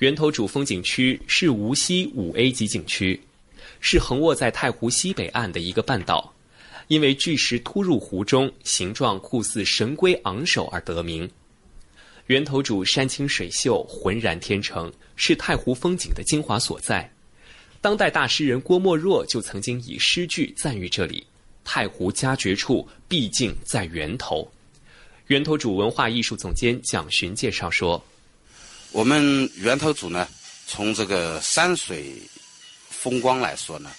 [0.00, 3.22] 源头主风景区是无锡五 A 级景区，
[3.78, 6.34] 是横卧在太湖西北岸的一个半岛，
[6.88, 11.30] 因为巨石突入湖中，形状酷似神龟昂首而得名。
[12.26, 17.08] 源头主山清水秀，浑然天成，是太湖风景的精华所在。
[17.84, 21.22] 当代大诗人郭沫若就曾经以诗句赞誉这里
[21.64, 24.50] ：“太湖佳绝处，毕竟在源头。”
[25.28, 28.02] 源头主文化艺术总监蒋寻介绍说。
[28.90, 30.26] 我们源头组呢，
[30.66, 32.16] 从这个山水
[32.88, 33.92] 风光来说呢，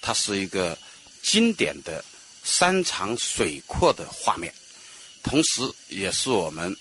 [0.00, 0.76] 它是一个
[1.22, 2.04] 经典的
[2.42, 4.52] 山长水阔的画面，
[5.22, 6.76] 同时也是我们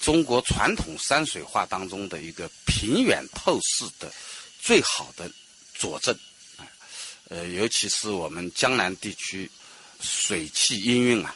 [0.00, 4.10] 中国传统山水画当中的一个平远透视的
[4.58, 5.30] 最好的
[5.78, 6.14] 佐证。
[7.28, 9.50] 呃，尤其是我们江南地区
[10.00, 11.34] 水气氤氲啊，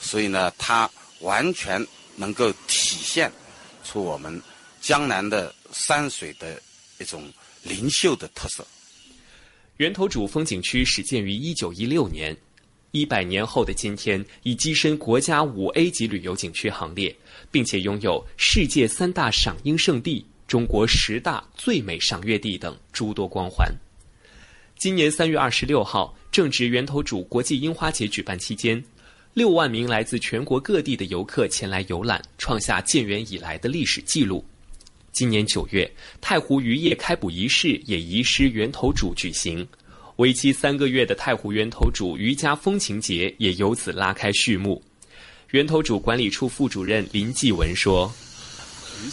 [0.00, 1.84] 所以呢，它完全
[2.16, 3.30] 能够体现
[3.84, 4.40] 出我们。
[4.82, 6.58] 江南的山水的
[6.98, 7.30] 一种
[7.62, 8.66] 灵秀的特色。
[9.76, 12.34] 源头主风景区始建于一九一六年，
[12.90, 17.14] 一百年后的今天，已跻身国家五 A 级旅游景区行列，
[17.50, 23.72] 并且拥有世界三大赏樱圣地、中国十大最美赏月地等诸多光环。
[24.76, 28.82] 今年三月二十六号，正值源头主国际樱花节举办期间。
[29.32, 34.44] 六万名来自全国各地的游客前来游览，创下建园以来的历史记录。
[35.12, 35.88] 今年九月，
[36.20, 39.64] 太湖渔业开捕仪式也移师源头主举行，
[40.16, 44.82] 为期三个月的太湖源头主渔家风情节也由此拉开序幕。
[45.52, 48.12] 源头主管理处副主任林继文说：“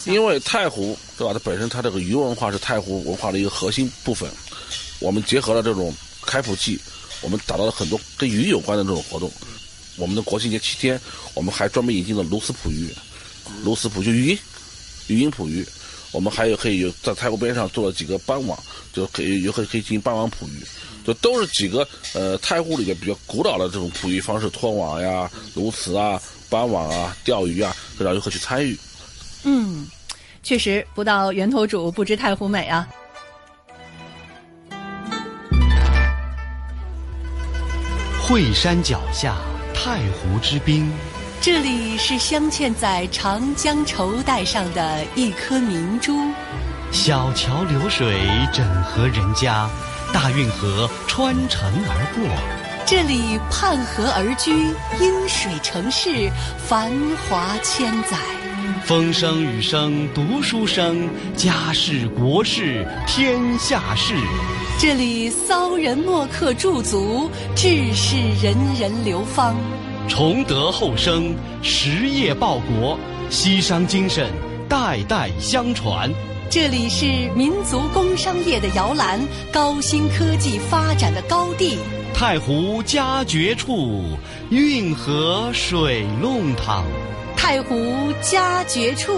[0.06, 1.32] 因为太湖对吧？
[1.32, 4.30] 它本身它这个鱼文化是太湖文化的一个核心部分，
[4.98, 6.78] 我们结合了这种开捕季，
[7.20, 9.30] 我们打造了很多跟鱼有关的这种活动。
[9.96, 11.00] 我们的国庆节七天，
[11.34, 12.88] 我们还专门引进了鸬鹚捕鱼，
[13.64, 14.38] 鸬鹚捕就鱼，
[15.08, 15.66] 鱼鹰捕鱼。”
[16.10, 18.58] 我们还有可以有在太湖边上做了几个斑网，
[18.94, 20.64] 就可以游客可以进行斑网捕鱼，
[21.06, 28.74] 就都是几个呃太湖里面比较古老的这种捕鱼方式，拖网呀、鸬鹚啊、斑网啊、钓鱼啊，让游客去参与。
[29.44, 29.86] 嗯，
[30.42, 32.86] 确实不到源头煮不知太湖美啊。
[38.20, 39.36] 惠山脚下，
[39.72, 40.90] 太湖之滨。
[41.40, 46.30] 这里是镶嵌在长江绸带上的一颗明珠。
[46.90, 48.20] 小桥流水，
[48.52, 49.70] 整合人家；
[50.12, 52.28] 大运河穿城而过。
[52.84, 56.30] 这里畔河而居，因水城市，
[56.66, 56.90] 繁
[57.28, 58.18] 华千载。
[58.88, 64.14] 风声雨声读书声，家事国事天下事。
[64.78, 69.54] 这里骚人墨客驻足，志士人人流芳。
[70.08, 74.32] 崇德厚生，实业报国，西商精神
[74.70, 76.10] 代代相传。
[76.48, 77.04] 这里是
[77.36, 79.20] 民族工商业的摇篮，
[79.52, 81.76] 高新科技发展的高地。
[82.14, 84.02] 太湖佳绝处，
[84.48, 86.86] 运河水弄堂。
[87.50, 89.10] 太湖佳绝处，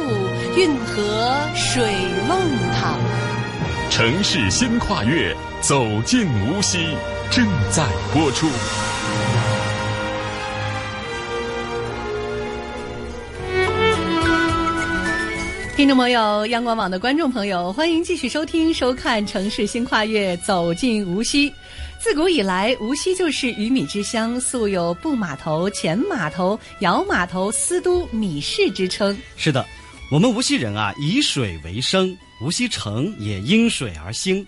[0.57, 1.83] 运河水
[2.29, 2.39] 弄
[2.79, 2.97] 堂。
[3.91, 6.79] 城市新跨越，走进无锡，
[7.29, 8.47] 正在播出。
[15.75, 21.53] 听众朋友，央广网的观众朋友，欢迎继续收听、收看《城市新跨越》，走进无锡。
[22.03, 29.15] 自古以来，无锡就是鱼米之乡，素有“布码头”“前码头”“窑码头”“丝都”“米市”之称。
[29.37, 29.67] 是的，
[30.11, 34.45] 我们无锡人啊，以水为生，无锡城也因水而兴。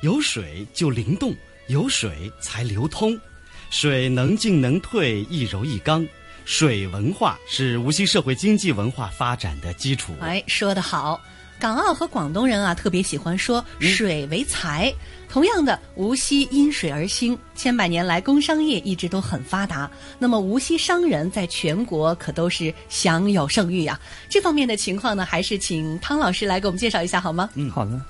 [0.00, 1.36] 有水就灵动，
[1.66, 3.20] 有水才流通，
[3.68, 6.06] 水能进能退，一柔一刚。
[6.46, 10.14] 水文化是无锡社会经济文化发展的基础。
[10.22, 11.20] 哎，说得好！
[11.60, 14.92] 港澳和广东人啊，特别喜欢说“水为财”。
[15.34, 19.90] 同样的，无锡因水而兴，千百年来工商业一直都很发达。
[20.16, 24.00] 那么，无锡商人在全国可都是享有盛誉呀。
[24.28, 27.50] 这方面的情况呢，还是请汤老师来给我们介绍一下好吗？
[27.54, 28.00] 嗯，好的。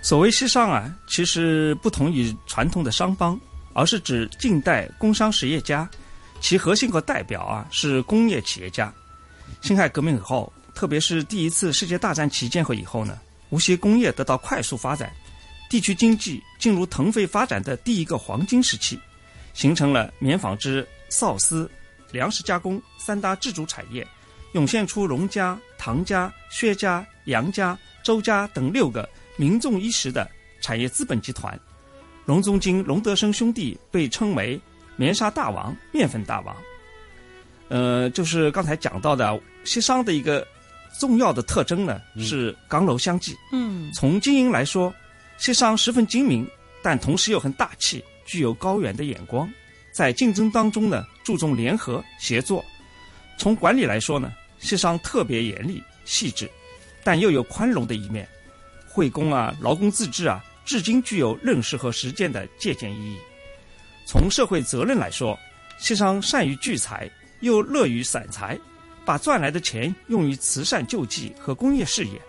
[0.00, 3.36] 所谓西商啊，其实不同于传统的商帮，
[3.72, 5.90] 而是指近代工商实业家。
[6.40, 8.94] 其核心和代表啊是工业企业家。
[9.60, 13.18] 辛亥革命以后，特别是第一次世界大战期间和以后呢，
[13.50, 15.12] 无锡工业得到快速发展，
[15.68, 18.98] 地区经济进入腾飞发展的第一个黄金时期，
[19.54, 21.70] 形成了棉纺织、缫丝、
[22.10, 24.06] 粮食加工三大支柱产业，
[24.52, 30.28] 涌现出荣家、唐家、薛家、杨家、周家等六个名重一时的
[30.60, 31.58] 产业资本集团。
[32.24, 34.60] 荣宗经、荣德生兄弟被称为。
[35.00, 36.56] 棉纱大王、面粉大王，
[37.68, 40.44] 呃，就是刚才讲到的西商的一个
[40.98, 43.32] 重要的特征呢，是刚柔相济。
[43.52, 44.92] 嗯，从经营来说，
[45.38, 46.46] 西商十分精明，
[46.82, 49.50] 但同时又很大气，具有高远的眼光。
[49.92, 52.64] 在竞争当中呢，注重联合协作。
[53.38, 56.50] 从管理来说呢，西商特别严厉细致，
[57.02, 58.28] 但又有宽容的一面。
[58.86, 63.16] 惠工啊，劳工自治啊，至今具有认识和实践的借鉴意义。
[64.04, 65.38] 从社会责任来说，
[65.78, 67.08] 西商善于聚财，
[67.40, 68.58] 又乐于散财，
[69.04, 72.20] 把赚来的钱用于慈善救济和工业事业，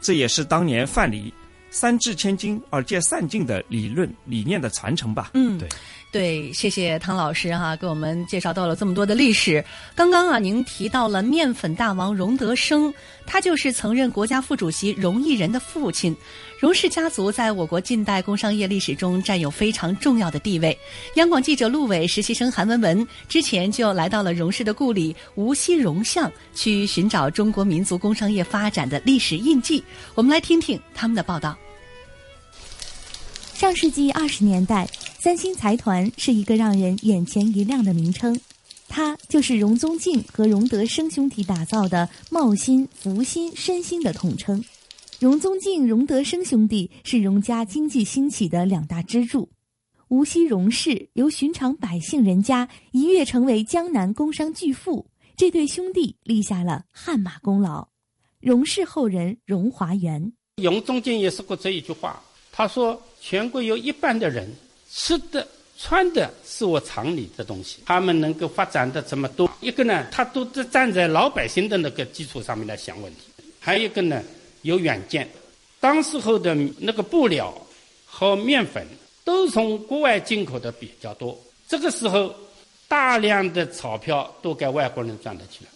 [0.00, 1.30] 这也是当年范蠡
[1.72, 5.30] “三至千金而借散尽”的理论理念的传承吧。
[5.34, 5.68] 嗯，对。
[6.12, 9.64] 对，谢谢汤老师哈，给我们介绍到了这么多的历史。
[9.94, 12.92] 刚刚啊，您提到了面粉大王荣德生，
[13.24, 16.14] 他就是曾任国家副主席荣毅仁的父亲。
[16.60, 20.78] 荣氏家族在我国近代工商业历史中占有非常重要的地位。
[21.14, 29.82] 央广记者陆伟、实习生韩文文之前就来到了荣氏的故里无锡荣巷，去寻找中国民族工商业发展的历史印记。
[30.14, 31.56] 我们来听听他们的报道。
[33.54, 34.86] 上世纪二十年代，
[35.22, 38.36] 三星财团是一个让人眼前一亮的名称，
[38.88, 44.64] 它就是荣宗敬和荣德生兄弟打造的茂新、福新、申新的统称。
[45.20, 49.48] 荣宗敬、荣德生兄弟是荣家经济兴起的两大支柱。
[50.08, 55.06] 无锡荣氏由寻常百姓人家一跃成为江南工商巨富，
[55.36, 57.86] 这对兄弟立下了汗马功劳。
[58.40, 62.20] 荣氏后人荣华元，荣宗敬也说过这一句话，
[62.50, 63.00] 他说。
[63.24, 64.50] 全国有一半的人
[64.94, 65.46] 吃的、
[65.78, 73.20] 穿的是我厂里的东西，他们能够发展的这么多，一个呢，他都是站在老百姓的那个基础上面来想问题；
[73.58, 74.22] 还有一个呢，
[74.62, 75.28] 有远见。
[75.80, 77.52] 当时候的那个布料
[78.06, 78.86] 和面粉
[79.24, 81.36] 都从国外进口的比较多，
[81.66, 82.32] 这个时候
[82.86, 85.70] 大量的钞票都给外国人赚了去了，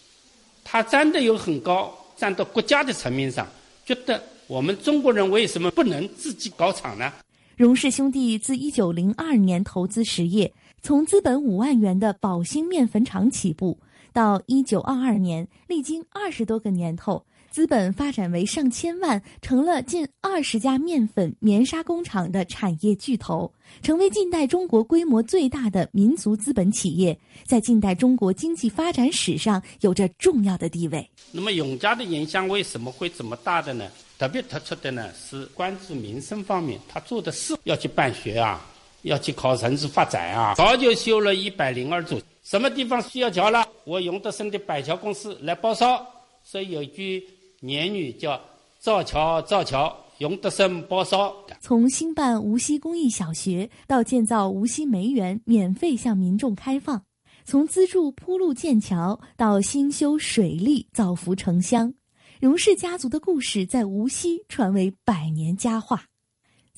[0.63, 3.45] 他站的又很高，站到国家的层面上，
[3.83, 7.11] 觉得我们中国人为什么不能自己搞厂呢？
[7.57, 10.53] 荣氏兄弟自一九零二年投资实业，
[10.83, 13.75] 从资本五万元的宝兴面粉厂起步，
[14.13, 23.51] 到一九二二年，历经二十多个年头，资本发展为上千万，成了近二十家面粉、棉纱工厂的产业巨头，
[23.81, 31.09] 成为近代中国规模最大的民族资本企业，在近代中国经济发展史上有着重要的地位。
[31.31, 33.89] 那么永嘉的影响为什么会这么大的呢？
[34.17, 38.65] 特别突出的呢是关注民生方面，他做的事要去办学啊，
[39.03, 46.05] 要去考城市发展啊，早就修了一百零二座，什么地方需要桥了，我永德生的板桥公司来包烧，
[46.43, 47.27] 所以有一句。
[47.63, 48.39] 谚语叫
[48.77, 51.35] 造桥造桥，永德生包烧。
[51.59, 57.01] 从兴办无锡公益小学到建造无锡梅园免费向民众开放，
[57.45, 61.91] 从资助铺路建桥到兴修水利造福城乡，
[62.39, 66.05] 荣氏家族的故事在无锡传为百年佳话。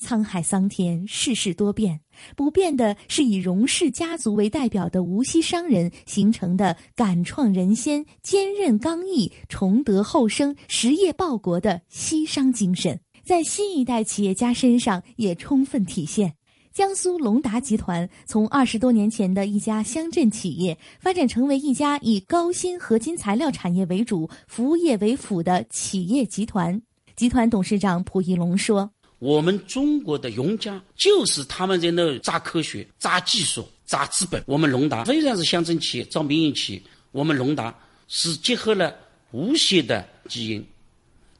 [0.00, 2.00] 沧海桑田，世事多变，
[2.34, 16.34] 不变的是以荣氏家族为代表的无锡商人形成的敢创人先、坚韧刚毅、崇德后生、实业报国的西商精神，在新一代企业家身上也充分体现。
[16.80, 26.80] 江苏龙达集团从二十多年前的一家乡镇企业，发展成为一家以高新合金材料产业为主、服务业为辅的企业集团。
[27.14, 28.90] 集团董事长蒲一龙说。
[29.18, 34.42] 我们中国的永嘉就是他们在那扎科学、扎技术、扎资本。
[34.46, 37.78] 我们龙达虽然是乡镇企业、造民营企业，我们龙达
[38.08, 38.96] 是结合了
[39.32, 40.66] 无锡的基因，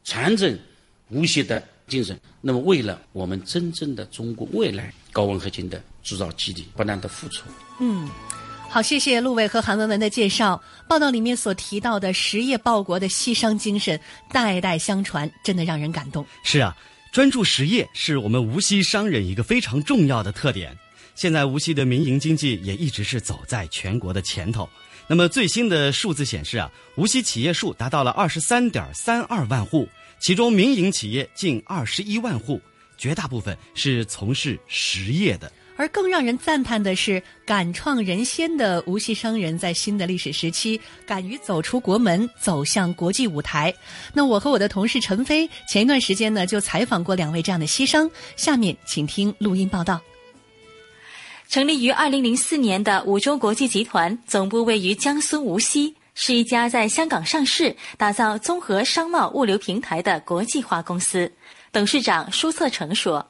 [0.05, 0.59] 传承
[1.09, 2.21] 无锡的精神。
[2.41, 7.45] 那么，为了我们真正的中国未来高温合金的制造基地，不断的付出。
[7.81, 8.09] 嗯，
[8.69, 10.63] 好，谢谢陆伟和韩文文的介绍。
[10.89, 14.01] 报道里面所提到的实业报国的西商精神，
[14.33, 16.25] 代代相传，真的让人感动。
[16.45, 16.77] 是啊。
[17.13, 20.79] 专注实业是我们无锡商人一个非常重要的特点。
[21.17, 24.69] 现在无锡的民营经济也一直是走在全国的前头。
[25.09, 29.89] 那么最新的数字显示啊，无锡企业数达到了二十三点三二万户，
[30.21, 32.61] 其中民营企业近二十一万户，
[32.99, 35.51] 绝大部分是从事实业的。
[35.77, 43.75] 而更让人赞叹的是，敢创人先的无锡商人，在新的历史时期，敢于走出国门，走向国际舞台。
[44.13, 48.11] 那我和我的同事陈飞，前一段时间呢，就采访过两位这样的西商。
[48.37, 49.99] 下面请听录音报道。
[51.49, 61.33] 成立于二零零四年的五洲国际集团，总部位于江苏无锡，是一家在香港上市、打造综合商贸物流平台的国际化公司。
[61.73, 63.27] 董事长舒策成说。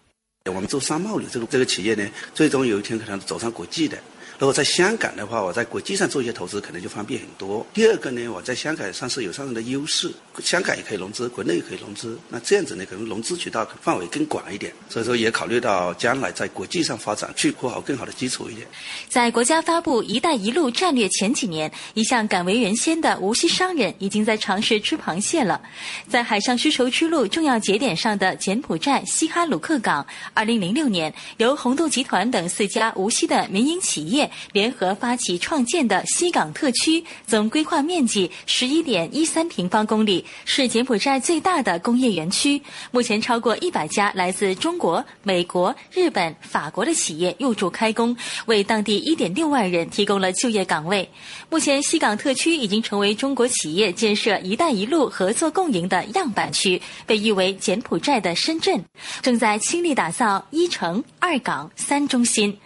[0.47, 3.97] 我们做商贸的这个这个企业呢，最终有一天可能走上国际的。
[4.41, 7.65] 如果在香港的话，我在国际上做一些投资，可能就方便很多。
[7.75, 10.11] 第二个呢，我在香港上市有上市的优势，
[10.43, 12.19] 香港也可以融资，国内也可以融资。
[12.31, 14.73] 那这样子呢，可能融资渠道范围更广一点。
[14.89, 18.67] 所以说，也考虑到将来在国际上发展，去铺好更好的基础一点。
[19.11, 25.61] 在国家发布“一带一路”战略前几年，一向敢为人先的无锡商人已经在尝试吃螃蟹了。
[26.09, 34.30] 在海上丝绸之路重要节点上的柬埔寨西哈努克港，二零零六年由红豆集团等四家无锡的民营企业。
[34.53, 42.61] 联合发起创建的西港特区，总规划面积十一点一三平方公里，是柬埔寨最大的工业园区。
[42.91, 48.17] 目前超过一百家来自中国、美国、日本、法国的企业入驻开工，
[48.47, 51.09] 为当地一点六万人提供了就业岗位。
[51.49, 58.85] 目前，西港特区已经成为中国企业建设“一带一路”合作共赢的样板区，被誉为柬埔寨的深圳，
[59.23, 62.57] 正在倾力打造一城、二港、三中心。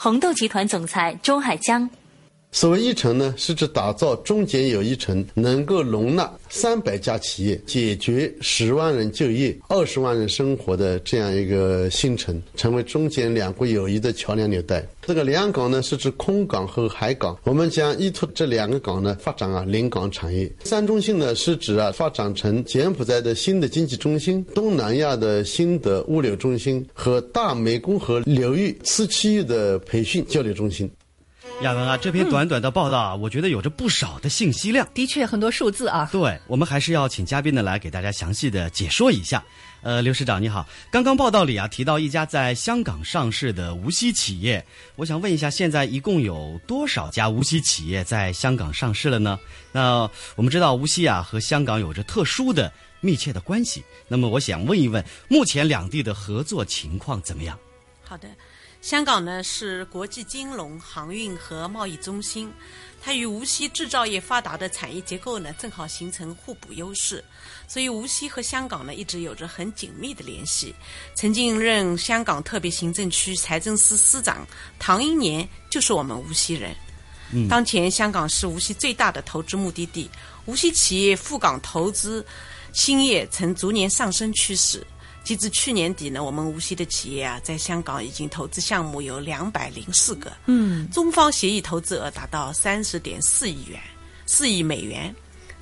[0.00, 1.90] 红豆集团总裁周海江。
[2.60, 14.84] 所谓一城呢，是指打造中间有一城，能够容纳三百家企业，解决十万人就业、二十万人生活的这样一个新城，成为中柬两国友谊的桥梁纽带。
[15.02, 17.38] 这个两港呢，是指空港和海港。
[17.44, 20.50] 我们将依托这两个港呢，发展啊临港产业。
[20.64, 30.90] 三中心呢，是指啊发展成柬埔寨的新的经济中心、东南亚的新的物流中心和大湄公河流域次区域的培训交流中心。
[31.62, 34.86] 亚文啊，这篇短短的报道啊，我觉得有着不少的信息量。
[34.94, 36.08] 的确，很多数字啊。
[36.12, 39.42] 对，我们还是要请嘉宾呢来给大家详细的解说一下。
[39.82, 49.36] 呃，刘市长你好，刚刚报道里啊提到一家在香港上市的无锡企业，我想问一下，现在一共有多少家无锡企业在香港上市了呢？
[49.72, 57.58] 那我们知道无锡啊和香港有着特殊的密切的关系，那么我想问一问，目前两地的合作情况怎么样？
[58.04, 58.28] 好的。
[58.80, 62.50] 香港呢是国际金融、航运和贸易中心，
[63.02, 67.22] 它与无锡制造业发达的产业结构呢正好形成互补优势，
[67.66, 70.74] 所以无锡和香港呢一直有着很紧密的联系。
[71.14, 74.46] 曾经任香港特别行政区财政司司长
[74.78, 76.74] 唐英年就是我们无锡人。
[77.48, 80.08] 当前香港是无锡最大的投资目的地，
[80.46, 82.24] 无锡企业赴港投资
[82.72, 84.86] 兴业呈逐年上升趋势。
[85.28, 93.78] 截至去年底呢，我们无锡的企业啊，在香港已经投资项目有两百零四个，嗯，中方协议投资额达到三十点四亿元，
[94.24, 95.14] 四亿美元，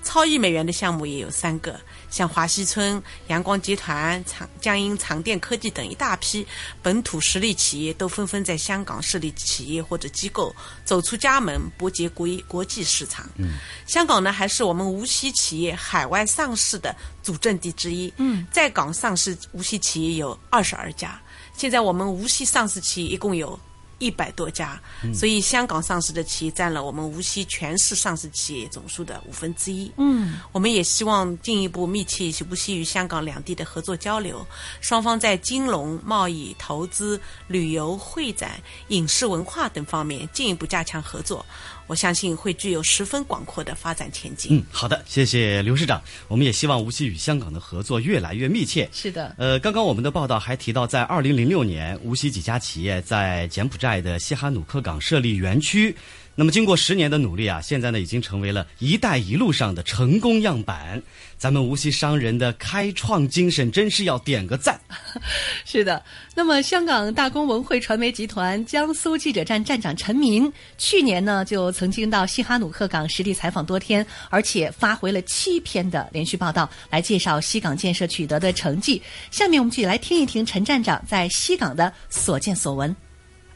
[0.05, 1.81] 超亿美元的项目也有三个。
[2.11, 6.47] 像华西村、阳光集团、长江阴长电科技等一大批
[6.83, 10.55] 本土实力企业，都纷纷在香港设立企业或者机构，
[10.85, 13.29] 走出家门，博接国国际市场。
[13.37, 13.55] 嗯，
[13.87, 18.13] 香港呢，还是我们无锡企业海外上市的主阵地之一。
[18.17, 21.21] 嗯，在港上市无锡企业有二十二家，
[21.57, 23.59] 现在我们无锡上市企业一共有。
[23.99, 29.91] 一百多家，嗯所以香港上市的企业占了我们无锡全市上市企业总数的五分之一。
[29.97, 34.47] 嗯，我们也希望进一步密切无锡与香港两地的合作交流，
[34.81, 41.45] 双方在金融、贸易、投资、旅游、会展、影视文化等方面进一步加强合作。
[41.87, 44.57] 我相信会具有十分广阔的发展前景。
[44.57, 46.03] 嗯，好的，谢谢刘市长。
[46.29, 48.89] 我们也希望无锡与香港的合作越来越密切。
[48.93, 55.95] 是的，呃，刚刚我们的报道还提到，在二零零六年，无锡几家企业在柬埔寨的西哈努克港设立园区。
[56.39, 61.03] 那么，经过十年的努力啊，现在呢已经成为了一带一路上的成功样板。
[61.39, 64.79] 咱们无锡商人的开创精神真是要点个赞。
[65.65, 66.03] 是的，
[66.35, 79.01] 那么香港大公文汇传媒集团江苏记者站站长陈明，去年呢就曾经到西哈努克港实地采访多天，而且发回了七篇的连续报道，来介绍西港建设取得的成绩。
[79.31, 82.95] 下面我们就来听一听陈站长在西港的所见所闻。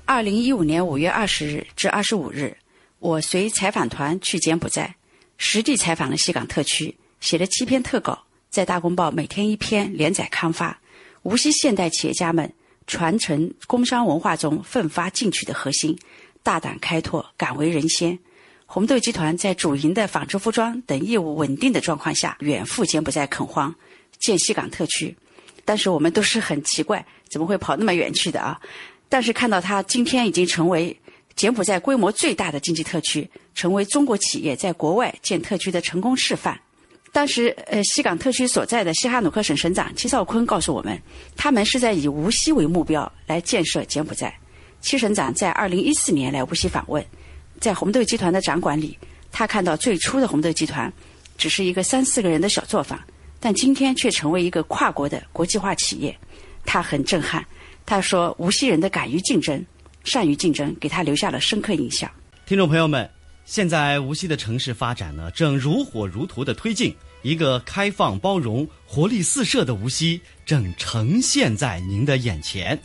[0.07, 2.57] 二零一五年五月二十日至二十五日，
[3.01, 4.95] 我随采访团去柬埔寨，
[5.39, 10.79] 实地采访了西港特区，写了七篇特稿，在《大公报》每天一篇连载刊发。
[11.23, 12.53] 无锡现代企业家们
[12.87, 15.99] 传承工商文化中奋发进取的核心，
[16.43, 18.19] 大胆开拓，敢为人先。
[18.67, 23.75] 红豆集团在主营的纺织服装等业务稳定的状况下，远赴柬埔寨垦荒，
[24.19, 25.17] 建西港特区。
[25.65, 28.61] 当时我们都是很奇怪，怎么会跑那么远去的啊？
[29.09, 30.95] 但是看到它今天已经成为
[31.41, 36.61] 柬埔寨规模最大的经济特区，成为中国企业在国外建特区的成功示范。
[37.13, 41.01] 当时，呃，西港特区所在的西哈努克省省长戚少坤告诉我们，
[41.39, 44.39] 他们是在以无锡为目标来建设柬埔寨。
[44.83, 47.03] 戚省长在二零一四年来无锡访问，
[47.59, 48.99] 在红豆集团的掌管里，
[49.33, 50.93] 他看到最初的红豆集团
[51.39, 53.01] 只是一个三四个人的小作坊，
[53.41, 56.15] 但今天却成为一个跨国的国际化企业，
[56.67, 57.43] 他很震撼。
[57.87, 59.65] 他说：“无锡人的敢于竞争、
[60.11, 62.11] 善于竞争，给他留下了深刻印象。”
[62.45, 63.09] 听众朋友们，
[63.45, 66.93] 现在无锡的城市发展呢，正如火如荼的推进，
[67.23, 72.77] 一个开放、包容、活力四射的无锡正呈现在您的眼前。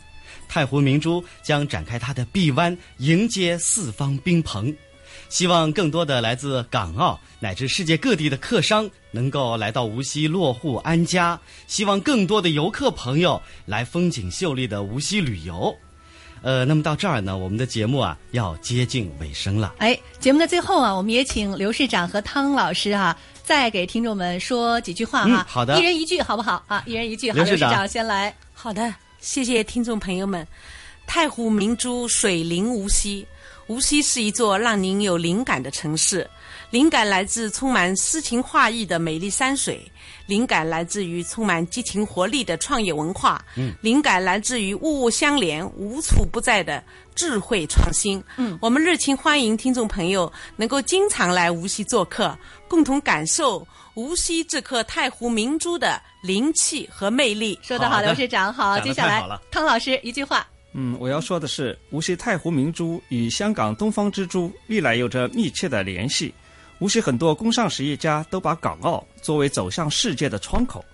[0.48, 4.72] 太湖明珠将展开它的臂弯，迎接四方宾朋。
[5.28, 11.40] 希望更多的来自港澳乃至世界各地的客商能够来到无锡落户安家。
[11.66, 15.74] 希望更多的游客朋友来风景秀丽的无锡旅游。
[16.46, 19.74] 呃，那么到这儿呢，我们的节目啊要接近尾声了。
[19.78, 26.84] 哎，节目的最后啊，我们也请刘市长和汤老师啊，再给听众们说几句话哈、嗯好的一人一句好不好啊？
[26.86, 28.32] 一人一句，好，刘市刘市长长先来。
[28.54, 30.46] 好的，谢谢听众朋友们。
[31.04, 33.26] 太湖明珠水灵无锡，
[33.66, 36.30] 无锡是一座让您有灵感的城市。
[36.70, 39.84] 灵感来自充满诗情画意的美丽山水，
[40.26, 46.82] 灵感来自于充满激情活力的创业文化，嗯灵感来自于物物相连、无处不在的
[47.14, 48.22] 智慧创新。
[48.36, 52.36] 嗯，我们热情欢迎听众朋友能够经常来无锡做客，
[52.68, 57.58] 共同感受无锡这颗太湖明珠的灵气和魅力。
[57.62, 58.78] 说得好，刘市长好。
[58.80, 60.46] 接下来，汤老师一句话。
[60.78, 66.34] 嗯，我要说的是，无锡太湖明珠与香港东方之珠历来有着密切的联系。
[66.78, 70.84] 无锡很多工商实业家都把港澳作为走向世界的窗口，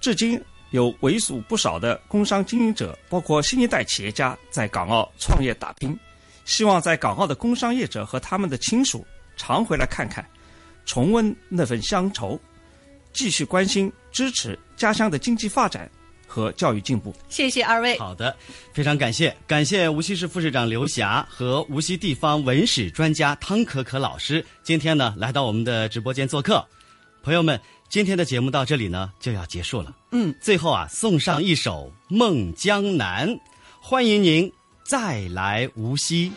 [0.00, 5.98] 至今有为数不少的工商经营者，包括新一代企业家，在港澳创业打拼。
[6.44, 9.06] 希望在港澳的工商业者和他们的亲属
[9.36, 10.26] 常回来看看，
[10.84, 12.38] 重温那份乡愁，
[13.12, 15.90] 继续关心支持家乡的经济发展
[16.32, 17.14] 和教育进步。
[17.28, 17.98] 谢谢二位。
[17.98, 18.34] 好的，
[18.72, 26.66] 非常感谢，感谢无锡市副市长刘霞和无锡地方文史专家汤可可老师，今天呢来到我们的直播间做客。
[27.22, 27.60] 朋友们，
[27.90, 29.94] 今天的节目到这里呢就要结束了。
[30.12, 33.28] 嗯，最后啊，送上一首《梦江南》，
[33.78, 34.50] 欢迎您
[34.82, 36.32] 再来无锡。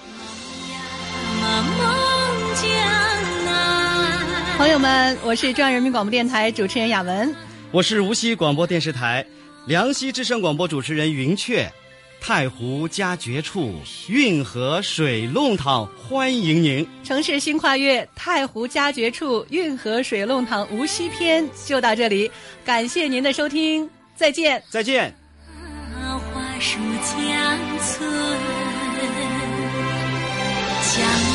[4.57, 7.35] 朋友们，我是中央人民广播电台主持人雅文。
[7.71, 9.25] 我是无锡广播电视台
[9.65, 11.71] 梁溪之声广播主持人云雀。
[12.21, 13.75] 太湖佳绝处，
[14.07, 16.87] 运河水弄堂，欢迎您。
[17.03, 22.31] 城市新跨越，太湖佳绝处，运河水弄堂无锡篇就到这里，
[22.63, 25.13] 感谢您的收听，再见，再见。
[26.33, 28.09] 花树江村，
[30.95, 31.34] 江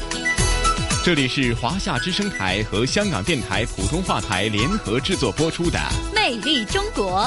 [1.03, 5.79] 这里是华夏之声台和香港电台普通话台联合制作播出的
[6.13, 7.21] 《魅力中国》。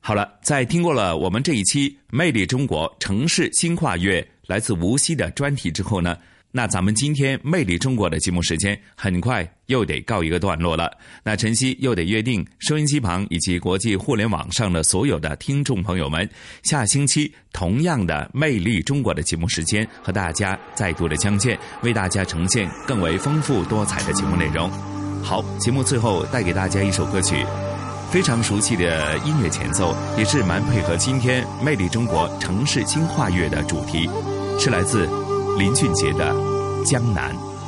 [0.00, 6.14] 好了，在听过了我们这一期《魅力中国城市新跨越》来自无锡的专题之后呢，
[6.54, 10.90] 那咱们今天《魅力中国》的节目时间很快又得告一个段落了。
[11.24, 16.28] 那晨曦又得约定收音机旁以及国际互联网上的所有的听众朋友们，
[16.62, 24.70] 下星期同样的《魅力中国》的节目时间和大家再度的相见，为大家呈现更为丰富多彩的节目内容。
[25.22, 27.46] 好，节目最后带给大家一首歌曲。
[28.10, 34.06] 非常熟悉的音乐前奏，也是蛮配合今天《魅力中国城市轻跨越》的主题，
[34.58, 35.08] 是来自
[35.58, 36.32] 林俊杰的
[36.84, 37.34] 《江南》。